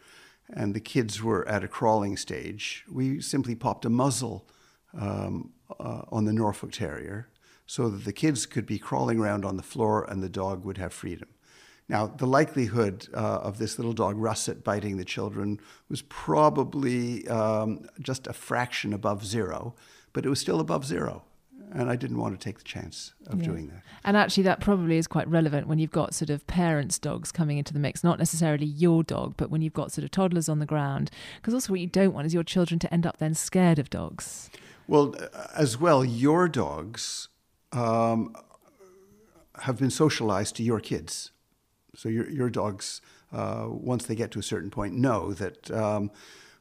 and 0.54 0.74
the 0.74 0.80
kids 0.80 1.22
were 1.22 1.48
at 1.48 1.64
a 1.64 1.68
crawling 1.68 2.18
stage, 2.18 2.84
we 2.92 3.22
simply 3.22 3.56
popped 3.56 3.86
a 3.86 3.90
muzzle 3.90 4.48
um, 5.00 5.52
uh, 5.80 6.02
on 6.12 6.26
the 6.26 6.34
Norfolk 6.34 6.72
Terrier 6.72 7.30
so 7.66 7.90
that 7.90 8.04
the 8.04 8.14
kids 8.14 8.46
could 8.46 8.66
be 8.66 8.78
crawling 8.78 9.20
around 9.20 9.46
on 9.46 9.56
the 9.56 9.64
floor 9.64 10.04
and 10.10 10.22
the 10.22 10.30
dog 10.30 10.66
would 10.66 10.78
have 10.78 10.92
freedom. 10.92 11.30
Now, 11.88 12.08
the 12.08 12.26
likelihood 12.26 13.08
uh, 13.14 13.18
of 13.18 13.58
this 13.58 13.78
little 13.78 13.94
dog 13.94 14.18
russet 14.18 14.64
biting 14.64 14.98
the 14.98 15.06
children 15.06 15.60
was 15.90 16.02
probably 16.04 17.28
um, 17.28 17.88
just 18.00 18.28
a 18.28 18.34
fraction 18.34 18.94
above 18.94 19.26
zero, 19.26 19.76
but 20.14 20.26
it 20.26 20.30
was 20.30 20.40
still 20.40 20.60
above 20.60 20.86
zero. 20.86 21.24
And 21.74 21.90
I 21.90 21.96
didn't 21.96 22.18
want 22.18 22.38
to 22.38 22.44
take 22.44 22.58
the 22.58 22.66
chance 22.66 23.14
of 23.28 23.40
yeah. 23.40 23.48
doing 23.48 23.68
that. 23.68 23.82
And 24.04 24.18
actually, 24.18 24.44
that 24.44 24.60
probably 24.60 24.98
is 24.98 25.08
quite 25.08 25.28
relevant 25.28 25.68
when 25.68 25.80
you've 25.80 25.92
got 25.92 26.14
sort 26.14 26.30
of 26.30 26.46
parents' 26.46 27.00
dogs 27.00 27.32
coming 27.32 27.58
into 27.58 27.72
the 27.72 27.80
mix, 27.80 28.04
not 28.04 28.20
necessarily 28.20 28.66
your 28.66 29.04
dog, 29.04 29.36
but 29.38 29.50
when 29.50 29.62
you've 29.62 29.74
got 29.74 29.92
sort 29.92 30.04
of 30.04 30.12
toddlers 30.12 30.50
on 30.50 30.60
the 30.60 30.66
ground. 30.66 31.12
Because 31.38 31.54
also, 31.54 31.72
what 31.72 31.80
you 31.80 31.88
don't 31.88 32.14
want 32.14 32.28
is 32.28 32.34
your 32.34 32.44
children 32.44 32.78
to 32.80 32.94
end 32.94 33.06
up 33.06 33.18
then 33.18 33.34
scared 33.34 33.80
of 33.80 33.90
dogs. 33.90 34.50
Well, 34.88 35.16
as 35.56 35.80
well, 35.80 36.04
your 36.04 36.50
dogs 36.50 37.30
um, 37.72 38.36
have 39.62 39.78
been 39.78 39.92
socialized 39.92 40.56
to 40.58 40.64
your 40.64 40.80
kids. 40.80 41.32
So 41.96 42.10
your, 42.10 42.30
your 42.30 42.50
dogs, 42.50 43.02
uh, 43.32 43.68
once 43.70 44.06
they 44.06 44.16
get 44.16 44.32
to 44.32 44.40
a 44.40 44.44
certain 44.44 44.70
point, 44.70 44.94
know 44.94 45.34
that 45.34 45.72
um, 45.72 46.12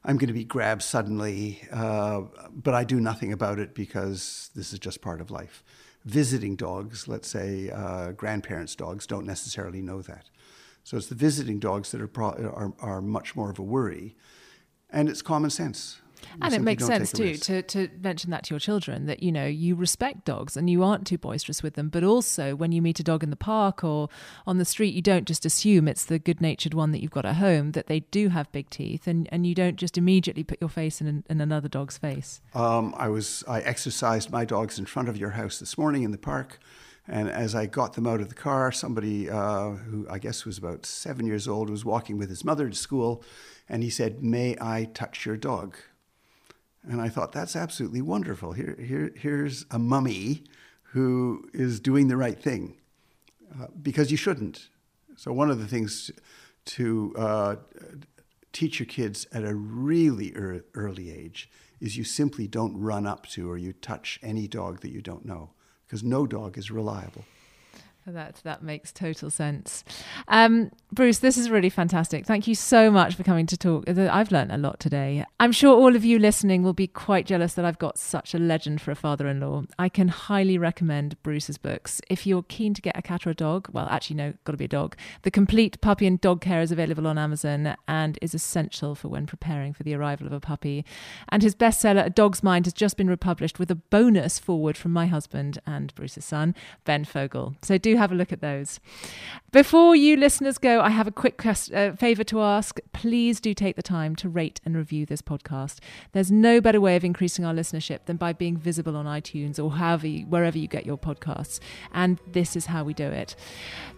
I'm 0.03 0.17
going 0.17 0.27
to 0.27 0.33
be 0.33 0.43
grabbed 0.43 0.81
suddenly, 0.81 1.61
uh, 1.71 2.21
but 2.51 2.73
I 2.73 2.83
do 2.83 2.99
nothing 2.99 3.31
about 3.31 3.59
it 3.59 3.75
because 3.75 4.49
this 4.55 4.73
is 4.73 4.79
just 4.79 5.01
part 5.01 5.21
of 5.21 5.29
life. 5.29 5.63
Visiting 6.05 6.55
dogs, 6.55 7.07
let's 7.07 7.27
say 7.27 7.69
uh, 7.69 8.11
grandparents' 8.13 8.75
dogs, 8.75 9.05
don't 9.05 9.27
necessarily 9.27 9.81
know 9.81 10.01
that. 10.01 10.25
So 10.83 10.97
it's 10.97 11.07
the 11.07 11.15
visiting 11.15 11.59
dogs 11.59 11.91
that 11.91 12.01
are, 12.01 12.07
pro- 12.07 12.31
are, 12.31 12.73
are 12.81 13.01
much 13.01 13.35
more 13.35 13.51
of 13.51 13.59
a 13.59 13.63
worry. 13.63 14.15
And 14.89 15.07
it's 15.07 15.21
common 15.21 15.51
sense 15.51 16.00
and 16.41 16.53
it 16.53 16.61
makes 16.61 16.85
sense 16.85 17.11
too 17.11 17.35
to, 17.35 17.61
to 17.61 17.89
mention 18.01 18.31
that 18.31 18.43
to 18.43 18.53
your 18.53 18.59
children 18.59 19.05
that 19.05 19.23
you 19.23 19.31
know 19.31 19.45
you 19.45 19.75
respect 19.75 20.25
dogs 20.25 20.55
and 20.55 20.69
you 20.69 20.83
aren't 20.83 21.05
too 21.05 21.17
boisterous 21.17 21.61
with 21.63 21.75
them 21.75 21.89
but 21.89 22.03
also 22.03 22.55
when 22.55 22.71
you 22.71 22.81
meet 22.81 22.99
a 22.99 23.03
dog 23.03 23.23
in 23.23 23.29
the 23.29 23.35
park 23.35 23.83
or 23.83 24.09
on 24.45 24.57
the 24.57 24.65
street 24.65 24.93
you 24.93 25.01
don't 25.01 25.25
just 25.25 25.45
assume 25.45 25.87
it's 25.87 26.05
the 26.05 26.19
good 26.19 26.41
natured 26.41 26.73
one 26.73 26.91
that 26.91 27.01
you've 27.01 27.11
got 27.11 27.25
at 27.25 27.35
home 27.35 27.71
that 27.71 27.87
they 27.87 27.99
do 27.99 28.29
have 28.29 28.51
big 28.51 28.69
teeth 28.69 29.07
and, 29.07 29.27
and 29.31 29.45
you 29.45 29.55
don't 29.55 29.77
just 29.77 29.97
immediately 29.97 30.43
put 30.43 30.59
your 30.61 30.69
face 30.69 31.01
in, 31.01 31.23
in 31.29 31.41
another 31.41 31.67
dog's 31.67 31.97
face 31.97 32.41
um, 32.53 32.93
i 32.97 33.07
was 33.07 33.43
i 33.47 33.59
exercised 33.61 34.31
my 34.31 34.45
dogs 34.45 34.79
in 34.79 34.85
front 34.85 35.09
of 35.09 35.17
your 35.17 35.31
house 35.31 35.59
this 35.59 35.77
morning 35.77 36.03
in 36.03 36.11
the 36.11 36.17
park 36.17 36.59
and 37.07 37.29
as 37.29 37.55
I 37.55 37.65
got 37.65 37.93
them 37.93 38.07
out 38.07 38.21
of 38.21 38.29
the 38.29 38.35
car, 38.35 38.71
somebody 38.71 39.29
uh, 39.29 39.71
who 39.71 40.07
I 40.09 40.19
guess 40.19 40.45
was 40.45 40.57
about 40.57 40.85
seven 40.85 41.25
years 41.25 41.47
old 41.47 41.69
was 41.69 41.83
walking 41.83 42.17
with 42.17 42.29
his 42.29 42.45
mother 42.45 42.69
to 42.69 42.75
school, 42.75 43.23
and 43.67 43.83
he 43.83 43.89
said, 43.89 44.23
May 44.23 44.55
I 44.61 44.85
touch 44.93 45.25
your 45.25 45.37
dog? 45.37 45.75
And 46.83 46.99
I 46.99 47.09
thought, 47.09 47.31
that's 47.31 47.55
absolutely 47.55 48.01
wonderful. 48.01 48.53
Here, 48.53 48.75
here, 48.79 49.11
here's 49.15 49.65
a 49.69 49.77
mummy 49.77 50.43
who 50.81 51.47
is 51.53 51.79
doing 51.79 52.07
the 52.07 52.17
right 52.17 52.41
thing 52.41 52.77
uh, 53.59 53.67
because 53.81 54.11
you 54.11 54.17
shouldn't. 54.17 54.69
So, 55.15 55.31
one 55.31 55.51
of 55.51 55.59
the 55.59 55.67
things 55.67 56.09
to 56.65 57.13
uh, 57.17 57.55
teach 58.53 58.79
your 58.79 58.87
kids 58.87 59.27
at 59.31 59.43
a 59.43 59.53
really 59.53 60.33
er- 60.35 60.65
early 60.73 61.11
age 61.11 61.49
is 61.79 61.97
you 61.97 62.03
simply 62.03 62.47
don't 62.47 62.79
run 62.79 63.05
up 63.05 63.27
to 63.27 63.49
or 63.49 63.57
you 63.57 63.73
touch 63.73 64.19
any 64.21 64.47
dog 64.47 64.81
that 64.81 64.91
you 64.91 65.01
don't 65.01 65.25
know 65.25 65.51
because 65.85 66.03
no 66.03 66.25
dog 66.25 66.57
is 66.57 66.71
reliable. 66.71 67.25
That 68.07 68.41
that 68.43 68.63
makes 68.63 68.91
total 68.91 69.29
sense. 69.29 69.83
Um, 70.27 70.71
Bruce, 70.91 71.19
this 71.19 71.37
is 71.37 71.49
really 71.49 71.69
fantastic. 71.69 72.25
Thank 72.25 72.47
you 72.47 72.55
so 72.55 72.89
much 72.89 73.15
for 73.15 73.23
coming 73.23 73.45
to 73.45 73.55
talk. 73.55 73.87
I've 73.87 74.31
learned 74.31 74.51
a 74.51 74.57
lot 74.57 74.79
today. 74.79 75.23
I'm 75.39 75.51
sure 75.51 75.75
all 75.77 75.95
of 75.95 76.03
you 76.03 76.17
listening 76.17 76.63
will 76.63 76.73
be 76.73 76.87
quite 76.87 77.25
jealous 77.25 77.53
that 77.53 77.63
I've 77.63 77.77
got 77.77 77.99
such 77.99 78.33
a 78.33 78.39
legend 78.39 78.81
for 78.81 78.91
a 78.91 78.95
father-in-law. 78.95 79.63
I 79.77 79.87
can 79.87 80.07
highly 80.07 80.57
recommend 80.57 81.21
Bruce's 81.21 81.57
books. 81.57 82.01
If 82.09 82.25
you're 82.25 82.43
keen 82.43 82.73
to 82.73 82.81
get 82.81 82.97
a 82.97 83.01
cat 83.01 83.27
or 83.27 83.29
a 83.29 83.35
dog, 83.35 83.69
well, 83.71 83.87
actually 83.89 84.15
no, 84.17 84.33
got 84.45 84.53
to 84.53 84.57
be 84.57 84.65
a 84.65 84.67
dog. 84.67 84.97
The 85.21 85.31
complete 85.31 85.79
puppy 85.79 86.07
and 86.07 86.19
dog 86.19 86.41
care 86.41 86.61
is 86.61 86.71
available 86.71 87.07
on 87.07 87.17
Amazon 87.17 87.75
and 87.87 88.17
is 88.21 88.33
essential 88.33 88.95
for 88.95 89.09
when 89.09 89.27
preparing 89.27 89.73
for 89.73 89.83
the 89.83 89.93
arrival 89.93 90.27
of 90.27 90.33
a 90.33 90.39
puppy. 90.39 90.83
And 91.29 91.43
his 91.43 91.55
bestseller, 91.55 92.05
A 92.05 92.09
Dog's 92.09 92.41
Mind, 92.43 92.65
has 92.65 92.73
just 92.73 92.97
been 92.97 93.07
republished 93.07 93.59
with 93.59 93.69
a 93.69 93.75
bonus 93.75 94.39
forward 94.39 94.75
from 94.75 94.91
my 94.91 95.05
husband 95.05 95.59
and 95.67 95.93
Bruce's 95.93 96.25
son, 96.25 96.55
Ben 96.83 97.05
Fogle. 97.05 97.55
So 97.61 97.77
do 97.77 97.90
have 97.97 98.11
a 98.11 98.15
look 98.15 98.31
at 98.31 98.41
those. 98.41 98.79
Before 99.51 99.95
you 99.95 100.15
listeners 100.15 100.57
go, 100.57 100.79
I 100.79 100.91
have 100.91 101.07
a 101.07 101.11
quick 101.11 101.45
uh, 101.45 101.91
favor 101.93 102.23
to 102.23 102.41
ask. 102.41 102.79
Please 102.93 103.41
do 103.41 103.53
take 103.53 103.75
the 103.75 103.83
time 103.83 104.15
to 104.17 104.29
rate 104.29 104.61
and 104.63 104.77
review 104.77 105.05
this 105.05 105.21
podcast. 105.21 105.79
There's 106.13 106.31
no 106.31 106.61
better 106.61 106.79
way 106.79 106.95
of 106.95 107.03
increasing 107.03 107.43
our 107.43 107.53
listenership 107.53 108.05
than 108.05 108.15
by 108.15 108.31
being 108.31 108.55
visible 108.55 108.95
on 108.95 109.05
iTunes 109.05 109.61
or 109.61 109.71
however 109.71 110.07
you, 110.07 110.25
wherever 110.25 110.57
you 110.57 110.67
get 110.67 110.85
your 110.85 110.97
podcasts. 110.97 111.59
And 111.93 112.19
this 112.31 112.55
is 112.55 112.67
how 112.67 112.85
we 112.85 112.93
do 112.93 113.07
it. 113.07 113.35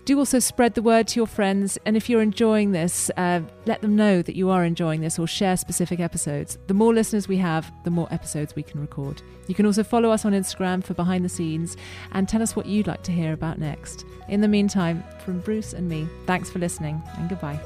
Do 0.06 0.18
also 0.18 0.40
spread 0.40 0.74
the 0.74 0.82
word 0.82 1.08
to 1.10 1.20
your 1.20 1.28
friends. 1.28 1.78
And 1.86 1.96
if 1.96 2.10
you're 2.10 2.22
enjoying 2.22 2.72
this, 2.72 3.12
uh, 3.16 3.42
let 3.66 3.82
them 3.82 3.96
know 3.96 4.22
that 4.24 4.36
you 4.36 4.50
are 4.50 4.66
enjoying 4.66 5.02
this 5.02 5.20
or 5.20 5.28
share 5.28 5.56
specific 5.56 6.00
episodes. 6.00 6.58
The 6.66 6.74
more 6.74 6.94
listeners 6.94 7.28
we 7.28 7.38
have, 7.38 7.72
the 7.84 7.92
more 7.92 8.08
episodes 8.12 8.56
we 8.56 8.64
can 8.64 8.82
record. 8.82 9.22
You 9.48 9.56
can 9.56 9.66
also 9.66 9.84
follow 9.84 10.10
us 10.10 10.26
on 10.26 10.34
Instagram 10.34 10.84
for 10.84 10.94
behind 10.94 11.24
the 11.24 11.30
scenes 11.30 11.78
and 12.12 12.28
tell 12.28 12.42
us 12.42 12.56
what 12.56 12.66
you'd 12.66 12.88
like 12.88 13.04
to 13.04 13.12
hear 13.12 13.34
about 13.34 13.60
next. 13.60 13.83
In 14.28 14.42
the 14.42 14.48
meantime, 14.48 15.04
from 15.24 15.40
Bruce 15.40 15.74
and 15.74 15.88
me, 15.88 16.08
thanks 16.26 16.50
for 16.50 16.60
listening 16.60 17.02
and 17.18 17.30
goodbye. 17.30 17.60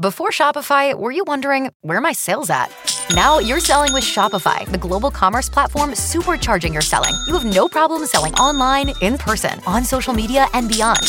Before 0.00 0.30
Shopify, 0.30 0.94
were 0.98 1.10
you 1.10 1.24
wondering 1.26 1.70
where 1.82 2.00
my 2.00 2.12
sales 2.12 2.48
at? 2.48 2.74
Now 3.14 3.38
you're 3.38 3.60
selling 3.60 3.92
with 3.92 4.02
Shopify, 4.02 4.64
the 4.64 4.78
global 4.78 5.10
commerce 5.10 5.50
platform 5.50 5.90
supercharging 5.90 6.72
your 6.72 6.80
selling. 6.80 7.14
You 7.26 7.34
have 7.34 7.44
no 7.44 7.68
problem 7.68 8.06
selling 8.06 8.32
online, 8.36 8.94
in 9.02 9.18
person, 9.18 9.60
on 9.66 9.84
social 9.84 10.14
media, 10.14 10.46
and 10.54 10.70
beyond. 10.70 11.00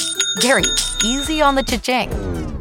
Gary, 0.42 0.66
easy 1.06 1.42
on 1.42 1.56
the 1.56 1.64
cha-ching. 1.64 2.10